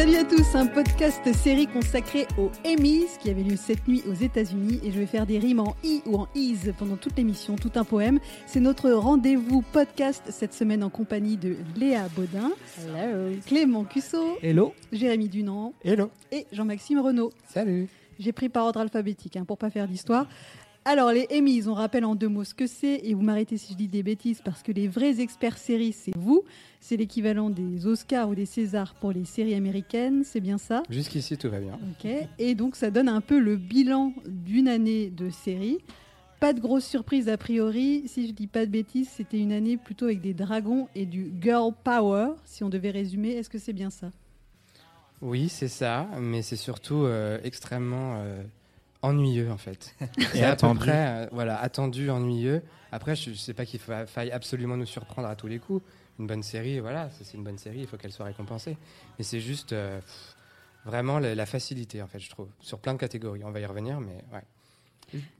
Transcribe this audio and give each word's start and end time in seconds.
Salut 0.00 0.16
à 0.16 0.24
tous, 0.24 0.54
un 0.54 0.66
podcast 0.66 1.30
série 1.34 1.66
consacré 1.66 2.26
aux 2.38 2.50
Emmys 2.64 3.18
qui 3.20 3.28
avait 3.28 3.42
lieu 3.42 3.56
cette 3.56 3.86
nuit 3.86 4.02
aux 4.08 4.14
États-Unis 4.14 4.80
et 4.82 4.92
je 4.92 4.98
vais 4.98 5.04
faire 5.04 5.26
des 5.26 5.38
rimes 5.38 5.60
en 5.60 5.76
i 5.84 6.00
ou 6.06 6.16
en 6.16 6.26
is 6.34 6.72
pendant 6.78 6.96
toute 6.96 7.18
l'émission, 7.18 7.56
tout 7.56 7.72
un 7.74 7.84
poème. 7.84 8.18
C'est 8.46 8.60
notre 8.60 8.90
rendez-vous 8.90 9.60
podcast 9.60 10.22
cette 10.30 10.54
semaine 10.54 10.82
en 10.82 10.88
compagnie 10.88 11.36
de 11.36 11.54
Léa 11.76 12.08
Baudin, 12.16 12.50
Hello. 12.96 13.36
Clément 13.44 13.84
Cusso, 13.84 14.38
Hello. 14.42 14.72
Jérémy 14.90 15.28
Dunant 15.28 15.74
Hello. 15.84 16.08
et 16.32 16.46
Jean-Maxime 16.50 17.00
Renaud. 17.00 17.30
Salut. 17.52 17.86
J'ai 18.18 18.32
pris 18.32 18.50
par 18.50 18.66
ordre 18.66 18.80
alphabétique 18.80 19.36
hein, 19.36 19.44
pour 19.44 19.56
pas 19.56 19.68
faire 19.68 19.86
d'histoire. 19.86 20.26
Alors, 20.86 21.12
les 21.12 21.26
Emmys, 21.30 21.68
on 21.68 21.74
rappelle 21.74 22.06
en 22.06 22.14
deux 22.14 22.28
mots 22.28 22.42
ce 22.42 22.54
que 22.54 22.66
c'est, 22.66 23.00
et 23.04 23.12
vous 23.12 23.20
m'arrêtez 23.20 23.58
si 23.58 23.74
je 23.74 23.76
dis 23.76 23.86
des 23.86 24.02
bêtises, 24.02 24.40
parce 24.42 24.62
que 24.62 24.72
les 24.72 24.88
vrais 24.88 25.20
experts 25.20 25.58
séries, 25.58 25.92
c'est 25.92 26.16
vous. 26.16 26.42
C'est 26.80 26.96
l'équivalent 26.96 27.50
des 27.50 27.86
Oscars 27.86 28.30
ou 28.30 28.34
des 28.34 28.46
Césars 28.46 28.94
pour 28.94 29.12
les 29.12 29.26
séries 29.26 29.54
américaines, 29.54 30.22
c'est 30.24 30.40
bien 30.40 30.56
ça? 30.56 30.82
Jusqu'ici, 30.88 31.36
tout 31.36 31.50
va 31.50 31.60
bien. 31.60 31.74
Ok. 31.74 32.10
Et 32.38 32.54
donc, 32.54 32.76
ça 32.76 32.90
donne 32.90 33.08
un 33.10 33.20
peu 33.20 33.38
le 33.38 33.56
bilan 33.56 34.14
d'une 34.26 34.68
année 34.68 35.10
de 35.10 35.28
série. 35.28 35.78
Pas 36.40 36.54
de 36.54 36.60
grosse 36.60 36.86
surprise 36.86 37.28
a 37.28 37.36
priori. 37.36 38.04
Si 38.06 38.26
je 38.26 38.32
dis 38.32 38.46
pas 38.46 38.64
de 38.64 38.70
bêtises, 38.70 39.10
c'était 39.10 39.38
une 39.38 39.52
année 39.52 39.76
plutôt 39.76 40.06
avec 40.06 40.22
des 40.22 40.32
dragons 40.32 40.88
et 40.94 41.04
du 41.04 41.30
girl 41.42 41.74
power, 41.84 42.28
si 42.46 42.64
on 42.64 42.70
devait 42.70 42.90
résumer. 42.90 43.32
Est-ce 43.32 43.50
que 43.50 43.58
c'est 43.58 43.74
bien 43.74 43.90
ça? 43.90 44.10
Oui, 45.20 45.50
c'est 45.50 45.68
ça, 45.68 46.08
mais 46.18 46.40
c'est 46.40 46.56
surtout 46.56 47.04
euh, 47.04 47.38
extrêmement 47.44 48.14
euh, 48.16 48.42
ennuyeux 49.02 49.50
en 49.50 49.56
fait. 49.56 49.94
Et 50.18 50.22
C'est 50.32 50.42
à 50.42 50.46
peu 50.48 50.52
attendu. 50.52 50.78
près, 50.80 51.06
euh, 51.08 51.26
voilà, 51.32 51.60
attendu, 51.60 52.10
ennuyeux. 52.10 52.62
Après, 52.92 53.14
je 53.16 53.30
ne 53.30 53.34
sais 53.34 53.54
pas 53.54 53.64
qu'il 53.64 53.80
fa- 53.80 54.06
faille 54.06 54.30
absolument 54.30 54.76
nous 54.76 54.86
surprendre 54.86 55.28
à 55.28 55.36
tous 55.36 55.46
les 55.46 55.58
coups. 55.58 55.82
Une 56.18 56.26
bonne 56.26 56.42
série, 56.42 56.80
voilà, 56.80 57.08
c'est 57.10 57.34
une 57.36 57.44
bonne 57.44 57.56
série, 57.58 57.80
il 57.80 57.86
faut 57.86 57.96
qu'elle 57.96 58.12
soit 58.12 58.26
récompensée. 58.26 58.76
Mais 59.18 59.24
c'est 59.24 59.40
juste 59.40 59.72
euh, 59.72 60.00
pff, 60.00 60.36
vraiment 60.84 61.18
la, 61.18 61.34
la 61.34 61.46
facilité 61.46 62.02
en 62.02 62.06
fait, 62.06 62.18
je 62.18 62.28
trouve, 62.28 62.48
sur 62.60 62.78
plein 62.78 62.92
de 62.94 62.98
catégories. 62.98 63.42
On 63.44 63.50
va 63.52 63.60
y 63.60 63.66
revenir, 63.66 64.00
mais 64.00 64.18
ouais. 64.32 64.42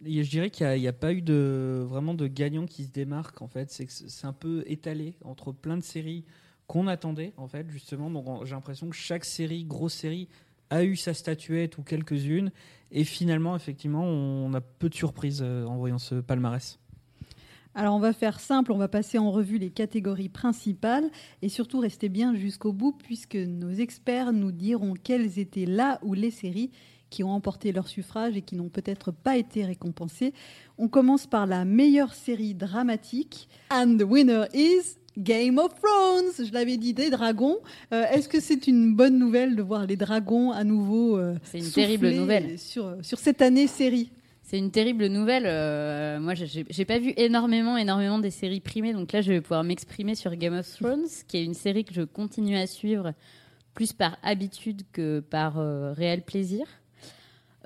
Je 0.04 0.28
dirais 0.28 0.50
qu'il 0.50 0.66
n'y 0.80 0.88
a, 0.88 0.92
pas 0.92 1.12
eu 1.12 1.22
de, 1.22 1.84
vraiment 1.88 2.14
de 2.14 2.26
gagnant 2.26 2.66
qui 2.66 2.84
se 2.84 2.90
démarque 2.90 3.40
en 3.42 3.46
fait. 3.46 3.70
C'est 3.70 4.24
un 4.26 4.32
peu 4.32 4.64
étalé 4.66 5.14
entre 5.24 5.52
plein 5.52 5.76
de 5.76 5.82
séries 5.84 6.24
qu'on 6.66 6.86
attendait 6.88 7.32
en 7.36 7.46
fait 7.46 7.68
justement. 7.70 8.10
Donc 8.10 8.26
on- 8.26 8.44
j'ai 8.44 8.54
l'impression 8.54 8.88
que 8.88 8.96
chaque 8.96 9.24
série, 9.24 9.64
grosse 9.64 9.94
série, 9.94 10.28
a 10.70 10.84
eu 10.84 10.96
sa 10.96 11.14
statuette 11.14 11.78
ou 11.78 11.82
quelques-unes. 11.82 12.50
Et 12.92 13.04
finalement, 13.04 13.54
effectivement, 13.54 14.04
on 14.04 14.52
a 14.54 14.60
peu 14.60 14.88
de 14.88 14.94
surprises 14.94 15.42
euh, 15.42 15.64
en 15.66 15.76
voyant 15.76 15.98
ce 15.98 16.16
palmarès. 16.16 16.78
Alors 17.74 17.94
on 17.94 18.00
va 18.00 18.12
faire 18.12 18.40
simple, 18.40 18.72
on 18.72 18.78
va 18.78 18.88
passer 18.88 19.16
en 19.16 19.30
revue 19.30 19.58
les 19.58 19.70
catégories 19.70 20.28
principales 20.28 21.08
et 21.40 21.48
surtout 21.48 21.78
rester 21.78 22.08
bien 22.08 22.34
jusqu'au 22.34 22.72
bout 22.72 22.92
puisque 22.92 23.36
nos 23.36 23.70
experts 23.70 24.32
nous 24.32 24.50
diront 24.50 24.94
quelles 24.94 25.38
étaient 25.38 25.66
là 25.66 26.00
ou 26.02 26.14
les 26.14 26.32
séries 26.32 26.72
qui 27.10 27.22
ont 27.22 27.30
emporté 27.30 27.70
leur 27.70 27.86
suffrage 27.86 28.36
et 28.36 28.42
qui 28.42 28.56
n'ont 28.56 28.68
peut-être 28.68 29.12
pas 29.12 29.36
été 29.36 29.64
récompensées. 29.64 30.32
On 30.78 30.88
commence 30.88 31.28
par 31.28 31.46
la 31.46 31.64
meilleure 31.64 32.14
série 32.14 32.54
dramatique 32.54 33.48
and 33.70 33.96
the 33.98 34.02
winner 34.02 34.46
is 34.52 34.96
Game 35.18 35.58
of 35.58 35.72
Thrones. 35.80 36.46
Je 36.46 36.52
l'avais 36.52 36.76
dit 36.76 36.94
des 36.94 37.10
dragons. 37.10 37.58
Euh, 37.92 38.04
Est-ce 38.12 38.28
que 38.28 38.40
c'est 38.40 38.66
une 38.66 38.94
bonne 38.94 39.18
nouvelle 39.18 39.56
de 39.56 39.62
voir 39.62 39.86
les 39.86 39.96
dragons 39.96 40.52
à 40.52 40.64
nouveau 40.64 41.18
euh, 41.18 41.34
C'est 41.44 41.58
une 41.58 41.64
souffler 41.64 41.82
terrible 41.98 42.10
nouvelle. 42.10 42.58
sur 42.58 42.96
sur 43.02 43.18
cette 43.18 43.42
année 43.42 43.66
série? 43.66 44.10
C'est 44.42 44.58
une 44.58 44.70
terrible 44.72 45.06
nouvelle. 45.06 45.44
euh, 45.46 46.18
moi, 46.18 46.34
j'ai- 46.34 46.84
pas 46.84 46.98
vu 46.98 47.12
énormément, 47.16 47.76
énormément 47.76 48.18
des 48.18 48.30
séries 48.32 48.58
primées, 48.60 48.92
donc 48.92 49.12
là, 49.12 49.20
je 49.20 49.30
vais 49.30 49.40
pouvoir 49.40 49.62
m'exprimer 49.62 50.16
sur 50.16 50.34
Game 50.34 50.54
of 50.54 50.68
Thrones, 50.76 51.06
qui 51.28 51.36
est 51.36 51.44
une 51.44 51.54
série 51.54 51.84
que 51.84 51.94
je 51.94 52.02
continue 52.02 52.56
à 52.56 52.66
suivre 52.66 53.12
plus 53.74 53.92
par 53.92 54.16
habitude 54.24 54.82
que 54.92 55.20
par 55.20 55.58
euh, 55.60 55.92
réel 55.92 56.22
plaisir. 56.22 56.66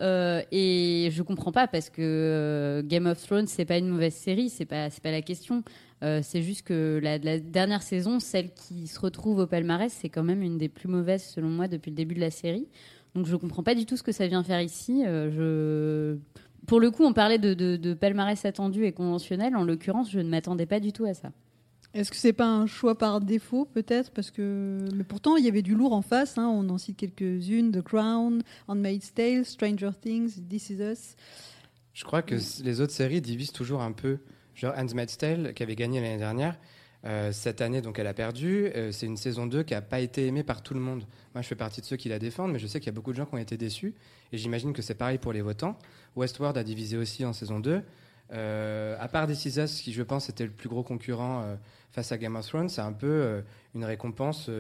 Euh, 0.01 0.43
et 0.51 1.09
je 1.13 1.23
comprends 1.23 1.53
pas 1.53 1.69
parce 1.69 1.89
que 1.89 2.03
euh, 2.03 2.83
Game 2.85 3.07
of 3.07 3.25
Thrones 3.25 3.47
c'est 3.47 3.65
pas 3.65 3.79
une 3.79 3.87
mauvaise 3.89 4.13
série, 4.15 4.51
c'est 4.51 4.65
pas 4.65 4.91
c'est 4.91 5.03
pas 5.03 5.13
la 5.13 5.23
question. 5.23 5.63
Euh, 6.05 6.21
c'est 6.23 6.43
juste 6.43 6.63
que 6.63 7.01
la, 7.03 7.19
la 7.19 7.41
dernière 7.41 7.83
saison, 7.83 8.21
celle 8.21 8.53
qui 8.53 8.87
se 8.87 9.01
retrouve 9.01 9.39
au 9.39 9.47
palmarès, 9.47 9.93
c'est 9.93 10.11
quand 10.11 10.23
même 10.23 10.43
une 10.43 10.59
des 10.59 10.69
plus 10.69 10.89
mauvaises 10.89 11.25
selon 11.25 11.49
moi 11.49 11.67
depuis 11.67 11.91
le 11.91 11.97
début 11.97 12.15
de 12.15 12.21
la 12.21 12.31
série. 12.31 12.69
Donc 13.15 13.27
je 13.27 13.35
comprends 13.37 13.63
pas 13.63 13.75
du 13.75 13.87
tout 13.87 13.97
ce 13.97 14.03
que 14.03 14.13
ça 14.13 14.27
vient 14.27 14.43
faire 14.45 14.61
ici. 14.61 15.05
Euh, 15.07 15.31
je 15.31 16.19
pour 16.67 16.81
le 16.81 16.91
coup, 16.91 17.05
on 17.05 17.13
parlait 17.13 17.39
de, 17.39 17.55
de, 17.55 17.77
de 17.77 17.95
palmarès 17.95 18.43
attendu 18.45 18.85
et 18.85 18.93
conventionnel. 18.93 19.55
En 19.55 19.65
l'occurrence, 19.65 20.11
je 20.11 20.19
ne 20.21 20.29
m'attendais 20.29 20.67
pas 20.67 20.81
du 20.81 20.93
tout 20.93 21.05
à 21.05 21.15
ça. 21.15 21.31
Est-ce 21.93 22.11
que 22.11 22.17
c'est 22.17 22.33
pas 22.33 22.49
un 22.49 22.67
choix 22.67 22.99
par 22.99 23.21
défaut 23.21 23.67
peut-être? 23.67 24.11
Parce 24.11 24.31
que 24.31 24.79
mais 24.95 25.05
pourtant 25.05 25.37
il 25.37 25.45
y 25.45 25.49
avait 25.49 25.63
du 25.63 25.75
lourd 25.75 25.93
en 25.93 26.03
face. 26.03 26.37
hein, 26.39 26.49
on 26.49 26.69
en 26.69 26.79
cite 26.79 26.97
quelques-unes 26.97 27.71
The 27.71 27.83
Crown, 27.83 28.43
Handmaid's 28.67 29.15
Tale, 29.15 29.45
Stranger 29.45 29.91
Things, 30.01 30.43
This 30.49 30.71
Is 30.71 30.81
Us. 30.81 31.17
Je 31.93 32.03
crois 32.03 32.23
que 32.23 32.35
les 32.65 32.81
autres 32.81 32.93
séries 32.93 33.21
divisent 33.21 33.53
toujours 33.53 33.81
un 33.81 33.93
peu. 33.93 34.19
Genre 34.55 34.75
Handmaid's 34.77 35.19
Tale, 35.19 35.55
qui 35.55 35.63
avait 35.63 35.77
gagné 35.77 36.01
l'année 36.01 36.19
dernière, 36.19 36.59
euh, 37.07 37.33
cette 37.33 37.61
année, 37.61 37.83
donc 37.83 37.99
elle 37.99 38.07
a 38.07 38.15
perdu. 38.15 38.71
Euh, 38.75 38.91
c'est 38.91 39.07
une 39.07 39.19
saison 39.19 39.47
2 39.47 39.63
qui 39.63 39.75
n'a 39.75 39.83
pas 39.83 40.01
été 40.01 40.27
aimée 40.27 40.43
par 40.43 40.63
tout 40.63 40.73
le 40.73 40.81
monde. 40.81 41.05
Moi, 41.35 41.43
je 41.43 41.49
fais 41.49 41.55
partie 41.55 41.81
de 41.83 41.87
ceux 41.87 41.97
qui 41.97 42.09
la 42.09 42.19
défendent, 42.19 42.53
mais 42.53 42.59
je 42.59 42.67
sais 42.67 42.81
qu'il 42.81 42.87
y 42.87 42.91
a 42.91 42.95
beaucoup 42.95 43.13
de 43.13 43.17
gens 43.17 43.27
qui 43.27 43.35
ont 43.35 43.39
été 43.39 43.59
déçus. 43.59 43.95
Et 44.33 44.39
j'imagine 44.39 44.73
que 44.73 44.81
c'est 44.81 44.95
pareil 44.95 45.19
pour 45.19 45.33
les 45.33 45.43
votants. 45.43 45.79
Westworld 46.17 46.57
a 46.57 46.65
divisé 46.65 46.97
aussi 46.97 47.25
en 47.25 47.35
saison 47.35 47.61
2. 47.61 47.83
Euh, 48.33 48.97
à 48.99 49.09
part 49.09 49.27
This 49.27 49.45
Is 49.45 49.61
Us, 49.61 49.83
qui 49.83 49.93
je 49.93 50.03
pense 50.03 50.31
était 50.31 50.45
le 50.45 50.51
plus 50.51 50.71
gros 50.71 50.83
concurrent 50.83 51.59
face 51.91 52.11
à 52.11 52.17
Game 52.17 52.37
of 52.37 52.47
Thrones, 52.47 52.71
c'est 52.71 52.81
un 52.81 52.93
peu 52.93 53.43
une 53.75 53.85
récompense 53.85 54.51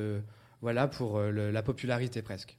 voilà, 0.61 0.87
pour 0.87 1.19
la 1.21 1.63
popularité 1.63 2.21
presque. 2.21 2.59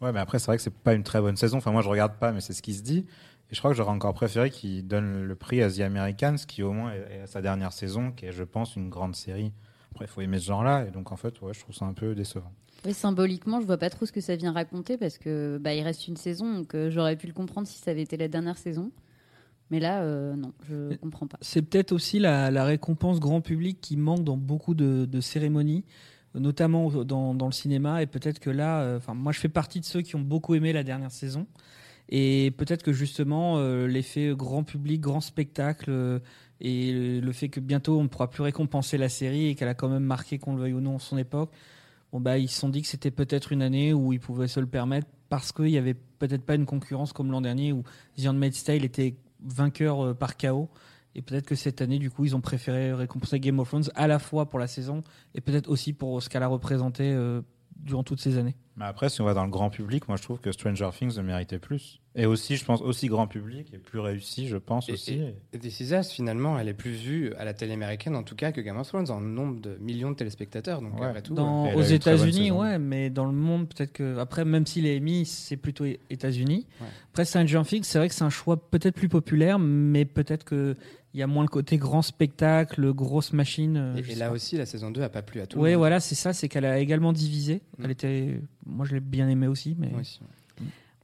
Ouais, 0.00 0.12
mais 0.12 0.20
après, 0.20 0.38
c'est 0.38 0.46
vrai 0.46 0.56
que 0.56 0.62
c'est 0.62 0.74
pas 0.74 0.94
une 0.94 1.02
très 1.02 1.20
bonne 1.20 1.36
saison. 1.36 1.58
Enfin, 1.58 1.72
moi, 1.72 1.82
je 1.82 1.88
regarde 1.88 2.14
pas, 2.18 2.32
mais 2.32 2.40
c'est 2.40 2.52
ce 2.52 2.62
qui 2.62 2.74
se 2.74 2.82
dit. 2.82 3.04
Et 3.50 3.54
je 3.54 3.58
crois 3.58 3.70
que 3.70 3.76
j'aurais 3.76 3.90
encore 3.92 4.14
préféré 4.14 4.50
qu'il 4.50 4.86
donne 4.86 5.24
le 5.24 5.34
prix 5.34 5.62
à 5.62 5.70
The 5.70 5.80
Americans, 5.80 6.36
qui 6.46 6.62
au 6.62 6.72
moins 6.72 6.92
est 6.92 7.16
est 7.18 7.20
à 7.22 7.26
sa 7.26 7.40
dernière 7.40 7.72
saison, 7.72 8.12
qui 8.12 8.26
est, 8.26 8.32
je 8.32 8.44
pense, 8.44 8.76
une 8.76 8.90
grande 8.90 9.16
série. 9.16 9.52
Après, 9.92 10.04
il 10.04 10.08
faut 10.08 10.20
aimer 10.20 10.38
ce 10.38 10.46
genre-là. 10.46 10.84
Et 10.86 10.90
donc, 10.90 11.12
en 11.12 11.16
fait, 11.16 11.40
ouais, 11.40 11.54
je 11.54 11.60
trouve 11.60 11.74
ça 11.74 11.86
un 11.86 11.94
peu 11.94 12.14
décevant. 12.14 12.52
Et 12.86 12.92
symboliquement, 12.92 13.60
je 13.60 13.66
vois 13.66 13.78
pas 13.78 13.90
trop 13.90 14.06
ce 14.06 14.12
que 14.12 14.20
ça 14.20 14.36
vient 14.36 14.52
raconter 14.52 14.96
parce 14.96 15.18
que 15.18 15.58
bah, 15.60 15.74
il 15.74 15.82
reste 15.82 16.06
une 16.06 16.16
saison, 16.16 16.54
donc 16.54 16.74
euh, 16.74 16.90
j'aurais 16.90 17.16
pu 17.16 17.26
le 17.26 17.32
comprendre 17.32 17.66
si 17.66 17.78
ça 17.78 17.90
avait 17.90 18.02
été 18.02 18.16
la 18.16 18.28
dernière 18.28 18.56
saison. 18.56 18.92
Mais 19.70 19.80
là, 19.80 20.02
euh, 20.02 20.34
non, 20.34 20.52
je 20.68 20.94
comprends 20.96 21.26
pas. 21.26 21.38
C'est 21.42 21.62
peut-être 21.62 21.92
aussi 21.92 22.18
la, 22.20 22.50
la 22.50 22.64
récompense 22.64 23.18
grand 23.20 23.40
public 23.40 23.80
qui 23.80 23.96
manque 23.96 24.24
dans 24.24 24.36
beaucoup 24.36 24.74
de, 24.74 25.06
de 25.06 25.20
cérémonies, 25.20 25.84
notamment 26.38 26.90
dans, 27.04 27.46
le 27.46 27.52
cinéma. 27.52 28.02
Et 28.02 28.06
peut-être 28.06 28.38
que 28.38 28.50
là, 28.50 28.80
euh, 28.80 28.98
enfin, 28.98 29.14
moi, 29.14 29.32
je 29.32 29.40
fais 29.40 29.48
partie 29.48 29.80
de 29.80 29.84
ceux 29.84 30.02
qui 30.02 30.16
ont 30.16 30.20
beaucoup 30.20 30.54
aimé 30.54 30.72
la 30.72 30.82
dernière 30.82 31.10
saison. 31.10 31.46
Et 32.08 32.52
peut-être 32.56 32.82
que 32.82 32.92
justement, 32.92 33.58
euh, 33.58 33.86
l'effet 33.86 34.32
grand 34.34 34.64
public, 34.64 35.00
grand 35.00 35.20
spectacle, 35.20 35.90
euh, 35.90 36.18
et 36.60 37.20
le, 37.20 37.32
fait 37.32 37.48
que 37.48 37.60
bientôt 37.60 37.98
on 37.98 38.04
ne 38.04 38.08
pourra 38.08 38.30
plus 38.30 38.42
récompenser 38.42 38.98
la 38.98 39.08
série 39.08 39.48
et 39.48 39.54
qu'elle 39.54 39.68
a 39.68 39.74
quand 39.74 39.88
même 39.88 40.04
marqué, 40.04 40.38
qu'on 40.38 40.54
le 40.54 40.62
veuille 40.62 40.72
ou 40.72 40.80
non, 40.80 40.98
son 40.98 41.18
époque, 41.18 41.50
bon, 42.12 42.20
bah, 42.20 42.38
ils 42.38 42.48
se 42.48 42.58
sont 42.58 42.70
dit 42.70 42.82
que 42.82 42.88
c'était 42.88 43.10
peut-être 43.10 43.52
une 43.52 43.62
année 43.62 43.92
où 43.92 44.12
ils 44.12 44.20
pouvaient 44.20 44.48
se 44.48 44.58
le 44.58 44.66
permettre 44.66 45.06
parce 45.28 45.52
qu'il 45.52 45.66
n'y 45.66 45.78
avait 45.78 45.94
peut-être 45.94 46.42
pas 46.42 46.54
une 46.54 46.66
concurrence 46.66 47.12
comme 47.12 47.30
l'an 47.30 47.42
dernier 47.42 47.72
où 47.72 47.84
The 48.16 48.26
Handmaid's 48.26 48.64
Tale 48.64 48.84
était 48.84 49.14
vainqueur 49.40 50.16
par 50.16 50.36
KO. 50.36 50.68
Et 51.18 51.22
peut-être 51.22 51.46
que 51.46 51.56
cette 51.56 51.82
année, 51.82 51.98
du 51.98 52.10
coup, 52.10 52.24
ils 52.24 52.36
ont 52.36 52.40
préféré 52.40 52.92
récompenser 52.92 53.40
Game 53.40 53.58
of 53.58 53.66
Thrones 53.68 53.90
à 53.96 54.06
la 54.06 54.20
fois 54.20 54.48
pour 54.48 54.60
la 54.60 54.68
saison 54.68 55.02
et 55.34 55.40
peut-être 55.40 55.68
aussi 55.68 55.92
pour 55.92 56.22
ce 56.22 56.28
qu'elle 56.28 56.44
a 56.44 56.46
représenté 56.46 57.10
euh, 57.12 57.42
durant 57.76 58.04
toutes 58.04 58.20
ces 58.20 58.38
années. 58.38 58.54
Mais 58.76 58.84
après, 58.84 59.08
si 59.08 59.20
on 59.20 59.24
va 59.24 59.34
dans 59.34 59.42
le 59.44 59.50
grand 59.50 59.70
public, 59.70 60.06
moi, 60.06 60.16
je 60.16 60.22
trouve 60.22 60.38
que 60.38 60.52
Stranger 60.52 60.90
Things 60.96 61.16
le 61.16 61.24
méritait 61.24 61.58
plus. 61.58 61.98
Et 62.14 62.26
aussi, 62.26 62.56
je 62.56 62.64
pense, 62.64 62.80
aussi 62.80 63.08
grand 63.08 63.26
public 63.26 63.72
et 63.74 63.78
plus 63.78 63.98
réussi, 63.98 64.46
je 64.46 64.56
pense 64.56 64.88
Et- 64.88 64.92
aussi. 64.92 65.20
Et 65.52 65.58
This 65.58 65.80
Is 65.80 65.92
Us, 65.94 66.10
finalement, 66.12 66.56
elle 66.58 66.68
est 66.68 66.74
plus 66.74 66.92
vue 66.92 67.34
à 67.34 67.44
la 67.44 67.54
télé 67.54 67.72
américaine, 67.72 68.14
en 68.14 68.22
tout 68.22 68.36
cas, 68.36 68.52
que 68.52 68.60
Game 68.60 68.76
of 68.76 68.86
Thrones, 68.86 69.10
en 69.10 69.20
nombre 69.20 69.60
de 69.60 69.76
millions 69.80 70.10
de 70.12 70.16
téléspectateurs. 70.16 70.80
Donc, 70.80 70.98
Ouais. 71.00 71.06
après 71.06 71.22
tout, 71.22 71.34
Dans- 71.34 71.72
aux 71.74 71.82
États-Unis, 71.82 72.52
ouais, 72.52 72.78
mais 72.78 73.10
dans 73.10 73.24
le 73.26 73.32
monde, 73.32 73.68
peut-être 73.68 73.92
que. 73.92 74.18
Après, 74.18 74.44
même 74.44 74.64
s'il 74.66 74.86
est 74.86 74.94
émis, 74.96 75.26
c'est 75.26 75.56
plutôt 75.56 75.84
États-Unis. 76.08 76.66
Ouais. 76.80 76.86
Après, 77.12 77.24
Stranger 77.24 77.62
Things, 77.66 77.82
c'est 77.82 77.98
vrai 77.98 78.08
que 78.08 78.14
c'est 78.14 78.24
un 78.24 78.30
choix 78.30 78.56
peut-être 78.70 78.94
plus 78.94 79.08
populaire, 79.08 79.58
mais 79.58 80.04
peut-être 80.04 80.44
qu'il 81.10 81.20
y 81.20 81.22
a 81.22 81.26
moins 81.26 81.42
le 81.44 81.48
côté 81.48 81.76
grand 81.78 82.02
spectacle, 82.02 82.92
grosse 82.92 83.32
machine. 83.32 83.76
euh, 83.76 83.96
Et, 84.08 84.14
là 84.14 84.28
pas. 84.28 84.34
aussi, 84.34 84.56
la 84.56 84.66
saison 84.66 84.90
2 84.90 85.02
a 85.02 85.08
pas 85.08 85.22
plu 85.22 85.40
à 85.40 85.46
tout 85.46 85.58
Ouais, 85.58 85.70
le 85.70 85.74
monde. 85.76 85.78
voilà, 85.80 86.00
c'est 86.00 86.14
ça, 86.14 86.32
c'est 86.32 86.48
qu'elle 86.48 86.64
a 86.66 86.78
également 86.78 87.12
divisé. 87.12 87.62
Mm. 87.78 87.84
Elle 87.84 87.90
était, 87.90 88.40
moi, 88.66 88.84
je 88.86 88.94
l'ai 88.94 89.00
bien 89.00 89.28
aimé 89.28 89.46
aussi, 89.46 89.74
mais 89.78 89.88
Moi 89.90 90.00
aussi. 90.00 90.20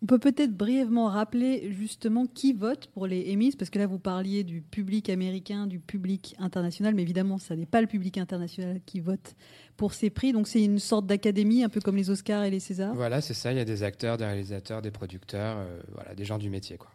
On 0.02 0.06
peut 0.06 0.18
peut-être 0.18 0.54
brièvement 0.54 1.06
rappeler 1.08 1.72
justement 1.72 2.26
qui 2.26 2.52
vote 2.52 2.88
pour 2.92 3.06
les 3.06 3.32
Emmys, 3.32 3.52
parce 3.56 3.70
que 3.70 3.78
là 3.78 3.86
vous 3.86 3.98
parliez 3.98 4.44
du 4.44 4.60
public 4.60 5.08
américain, 5.08 5.66
du 5.66 5.78
public 5.78 6.34
international, 6.38 6.94
mais 6.94 7.00
évidemment 7.00 7.38
ça 7.38 7.56
n'est 7.56 7.64
pas 7.64 7.80
le 7.80 7.86
public 7.86 8.18
international 8.18 8.80
qui 8.84 9.00
vote 9.00 9.34
pour 9.78 9.94
ces 9.94 10.10
prix, 10.10 10.32
donc 10.32 10.46
c'est 10.46 10.62
une 10.62 10.78
sorte 10.78 11.06
d'académie, 11.06 11.64
un 11.64 11.70
peu 11.70 11.80
comme 11.80 11.96
les 11.96 12.10
Oscars 12.10 12.44
et 12.44 12.50
les 12.50 12.60
Césars. 12.60 12.94
Voilà, 12.94 13.22
c'est 13.22 13.32
ça. 13.32 13.50
Il 13.52 13.56
y 13.56 13.60
a 13.62 13.64
des 13.64 13.82
acteurs, 13.82 14.18
des 14.18 14.26
réalisateurs, 14.26 14.82
des 14.82 14.90
producteurs, 14.90 15.56
euh, 15.56 15.80
voilà, 15.94 16.14
des 16.14 16.26
gens 16.26 16.36
du 16.36 16.50
métier, 16.50 16.76
quoi. 16.76 16.90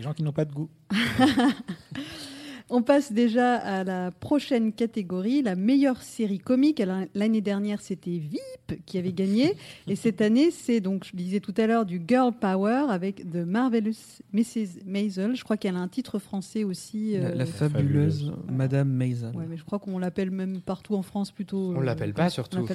Les 0.00 0.04
gens 0.04 0.14
qui 0.14 0.22
n'ont 0.22 0.32
pas 0.32 0.46
de 0.46 0.52
goût. 0.54 0.70
On 2.72 2.82
passe 2.82 3.12
déjà 3.12 3.56
à 3.56 3.82
la 3.82 4.12
prochaine 4.12 4.72
catégorie, 4.72 5.42
la 5.42 5.56
meilleure 5.56 6.02
série 6.02 6.38
comique. 6.38 6.80
L'année 7.16 7.40
dernière, 7.40 7.80
c'était 7.80 8.18
VIP 8.18 8.84
qui 8.86 8.96
avait 8.96 9.12
gagné. 9.12 9.56
Et 9.88 9.96
cette 9.96 10.20
année, 10.20 10.52
c'est 10.52 10.80
donc, 10.80 11.04
je 11.04 11.16
disais 11.16 11.40
tout 11.40 11.54
à 11.56 11.66
l'heure, 11.66 11.84
du 11.84 12.00
Girl 12.06 12.32
Power 12.32 12.86
avec 12.90 13.28
The 13.28 13.44
Marvelous 13.44 13.96
Mrs. 14.32 14.84
Maisel. 14.86 15.34
Je 15.34 15.42
crois 15.42 15.56
qu'elle 15.56 15.74
a 15.74 15.80
un 15.80 15.88
titre 15.88 16.20
français 16.20 16.62
aussi. 16.62 17.14
La, 17.18 17.26
euh, 17.26 17.34
la 17.34 17.46
fabuleuse 17.46 17.72
fabuleuse. 18.28 18.32
Madame 18.48 18.88
Maisel. 18.88 19.34
ouais, 19.34 19.46
mais 19.48 19.56
je 19.56 19.64
crois 19.64 19.80
qu'on 19.80 19.98
l'appelle 19.98 20.30
même 20.30 20.60
partout 20.60 20.94
en 20.94 21.02
France 21.02 21.32
plutôt. 21.32 21.72
On 21.74 21.80
euh, 21.80 21.84
l'appelle 21.84 22.14
pas, 22.14 22.30
surtout. 22.30 22.68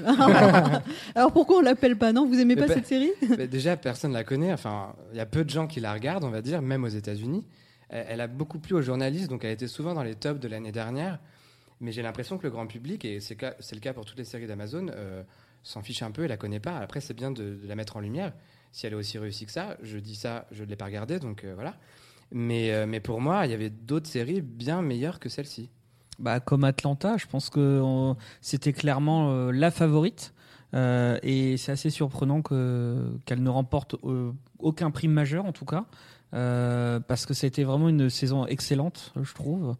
Alors 1.15 1.31
pourquoi 1.31 1.59
on 1.59 1.61
l'appelle 1.61 1.97
pas? 1.97 2.11
Non, 2.11 2.25
vous 2.25 2.37
aimez 2.39 2.55
Mais 2.55 2.63
pas 2.63 2.67
pas- 2.67 2.73
cette 2.73 2.87
série? 2.87 3.11
Déjà, 3.49 3.77
personne 3.77 4.11
la 4.11 4.25
connaît. 4.25 4.51
Enfin, 4.51 4.93
il 5.13 5.17
y 5.17 5.21
a 5.21 5.25
peu 5.25 5.45
de 5.45 5.49
gens 5.49 5.67
qui 5.67 5.79
la 5.79 5.93
regardent, 5.93 6.25
on 6.25 6.31
va 6.31 6.41
dire, 6.41 6.61
même 6.61 6.83
aux 6.83 6.89
États-Unis. 6.89 7.45
Elle, 7.89 8.05
elle 8.09 8.21
a 8.21 8.27
beaucoup 8.27 8.59
plu 8.59 8.75
aux 8.75 8.81
journalistes, 8.81 9.29
donc 9.29 9.43
elle 9.43 9.51
était 9.51 9.67
souvent 9.67 9.93
dans 9.93 10.03
les 10.03 10.15
tops 10.15 10.39
de 10.39 10.47
l'année 10.47 10.71
dernière. 10.71 11.19
Mais 11.81 11.91
j'ai 11.91 12.01
l'impression 12.01 12.37
que 12.37 12.43
le 12.43 12.51
grand 12.51 12.67
public, 12.67 13.03
et 13.05 13.19
c'est 13.19 13.35
le 13.41 13.79
cas 13.79 13.93
pour 13.93 14.05
toutes 14.05 14.17
les 14.17 14.25
séries 14.25 14.47
d'Amazon, 14.47 14.87
euh, 14.89 15.23
s'en 15.63 15.81
fiche 15.81 16.03
un 16.03 16.11
peu 16.11 16.23
et 16.23 16.27
la 16.27 16.37
connaît 16.37 16.59
pas. 16.59 16.77
Après, 16.77 17.01
c'est 17.01 17.13
bien 17.13 17.31
de, 17.31 17.59
la 17.65 17.75
mettre 17.75 17.97
en 17.97 17.99
lumière. 17.99 18.33
Si 18.71 18.85
elle 18.85 18.93
est 18.93 18.97
aussi 18.97 19.17
réussie 19.17 19.45
que 19.45 19.51
ça, 19.51 19.77
je 19.81 19.97
dis 19.97 20.15
ça, 20.15 20.47
je 20.51 20.63
ne 20.63 20.69
l'ai 20.69 20.75
pas 20.75 20.85
regardée, 20.85 21.19
donc 21.19 21.43
euh, 21.43 21.53
voilà. 21.55 21.75
Mais, 22.31 22.71
euh, 22.71 22.99
pour 23.01 23.21
moi, 23.21 23.45
il 23.45 23.51
y 23.51 23.53
avait 23.53 23.69
d'autres 23.69 24.07
séries 24.07 24.41
bien 24.41 24.81
meilleures 24.81 25.19
que 25.19 25.29
celle-ci. 25.29 25.69
Bah, 26.19 26.39
comme 26.39 26.63
Atlanta, 26.63 27.17
je 27.17 27.25
pense 27.25 27.49
que 27.49 27.59
euh, 27.59 28.13
c'était 28.41 28.73
clairement 28.73 29.31
euh, 29.31 29.51
la 29.51 29.71
favorite. 29.71 30.33
Euh, 30.73 31.17
et 31.23 31.57
c'est 31.57 31.71
assez 31.71 31.89
surprenant 31.89 32.41
que, 32.41 33.17
qu'elle 33.25 33.41
ne 33.41 33.49
remporte 33.49 33.95
euh, 34.03 34.31
aucun 34.59 34.91
prix 34.91 35.07
majeur, 35.07 35.45
en 35.45 35.51
tout 35.51 35.65
cas. 35.65 35.85
Euh, 36.35 36.99
parce 36.99 37.25
que 37.25 37.33
c'était 37.33 37.63
vraiment 37.63 37.87
une 37.89 38.09
saison 38.09 38.45
excellente, 38.45 39.13
je 39.21 39.33
trouve. 39.33 39.75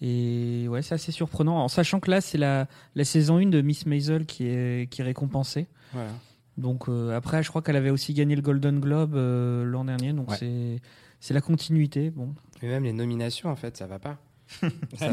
Et 0.00 0.66
ouais, 0.68 0.80
c'est 0.82 0.94
assez 0.94 1.12
surprenant. 1.12 1.56
En 1.58 1.68
sachant 1.68 2.00
que 2.00 2.10
là, 2.10 2.20
c'est 2.20 2.38
la, 2.38 2.66
la 2.94 3.04
saison 3.04 3.36
1 3.38 3.46
de 3.46 3.60
Miss 3.60 3.84
Maisel 3.84 4.26
qui 4.26 4.46
est, 4.46 4.90
qui 4.90 5.00
est 5.00 5.04
récompensée. 5.04 5.66
Voilà. 5.92 6.10
Donc 6.56 6.88
euh, 6.88 7.16
après, 7.16 7.42
je 7.42 7.48
crois 7.50 7.62
qu'elle 7.62 7.76
avait 7.76 7.90
aussi 7.90 8.14
gagné 8.14 8.34
le 8.36 8.42
Golden 8.42 8.80
Globe 8.80 9.14
euh, 9.16 9.64
l'an 9.64 9.84
dernier. 9.84 10.12
Donc 10.12 10.30
Ouais. 10.30 10.36
c'est, 10.38 10.80
c'est 11.20 11.34
la 11.34 11.40
continuité. 11.40 12.10
Bon. 12.10 12.34
Et 12.62 12.68
même 12.68 12.84
les 12.84 12.92
nominations, 12.92 13.50
en 13.50 13.56
fait, 13.56 13.76
ça 13.76 13.86
va 13.86 13.98
pas. 13.98 14.18
Ça 14.96 15.10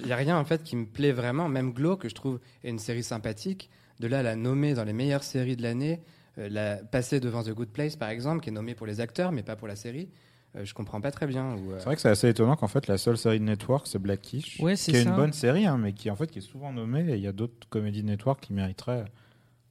il 0.00 0.04
n'y 0.06 0.10
a 0.12 0.16
rien 0.16 0.36
en 0.36 0.44
fait 0.44 0.64
qui 0.64 0.74
me 0.74 0.84
plaît 0.84 1.12
vraiment. 1.12 1.48
Même 1.48 1.72
Glow, 1.72 1.96
que 1.96 2.08
je 2.08 2.14
trouve 2.16 2.40
est 2.64 2.70
une 2.70 2.80
série 2.80 3.04
sympathique, 3.04 3.70
de 4.00 4.08
là 4.08 4.18
à 4.18 4.22
la 4.24 4.34
nommer 4.34 4.74
dans 4.74 4.82
les 4.82 4.92
meilleures 4.92 5.22
séries 5.22 5.54
de 5.54 5.62
l'année, 5.62 6.00
la 6.48 6.76
passer 6.76 7.20
devant 7.20 7.42
The 7.42 7.50
Good 7.50 7.68
Place 7.70 7.96
par 7.96 8.10
exemple, 8.10 8.42
qui 8.42 8.50
est 8.50 8.52
nommée 8.52 8.74
pour 8.74 8.86
les 8.86 9.00
acteurs 9.00 9.32
mais 9.32 9.42
pas 9.42 9.56
pour 9.56 9.68
la 9.68 9.76
série, 9.76 10.08
euh, 10.56 10.64
je 10.64 10.72
comprends 10.74 11.00
pas 11.00 11.10
très 11.10 11.26
bien. 11.26 11.56
Euh, 11.56 11.74
C'est 11.78 11.84
vrai 11.84 11.94
que 11.96 12.00
c'est 12.00 12.08
assez 12.08 12.28
étonnant 12.28 12.56
qu'en 12.56 12.68
fait 12.68 12.86
la 12.86 12.96
seule 12.98 13.18
série 13.18 13.38
de 13.40 13.44
network 13.44 13.86
c'est 13.86 13.98
Blackish, 13.98 14.60
Ouais, 14.60 14.76
c'est 14.76 14.92
qui 14.92 14.98
est 14.98 15.04
ça. 15.04 15.10
une 15.10 15.16
bonne 15.16 15.32
série, 15.32 15.66
hein, 15.66 15.78
mais 15.78 15.92
qui 15.92 16.10
en 16.10 16.16
fait 16.16 16.30
qui 16.30 16.38
est 16.38 16.42
souvent 16.42 16.72
nommée. 16.72 17.04
Et 17.10 17.16
il 17.16 17.20
y 17.22 17.26
a 17.26 17.32
d'autres 17.32 17.68
comédies 17.68 18.02
de 18.02 18.08
network 18.08 18.40
qui 18.40 18.52
mériteraient 18.52 19.04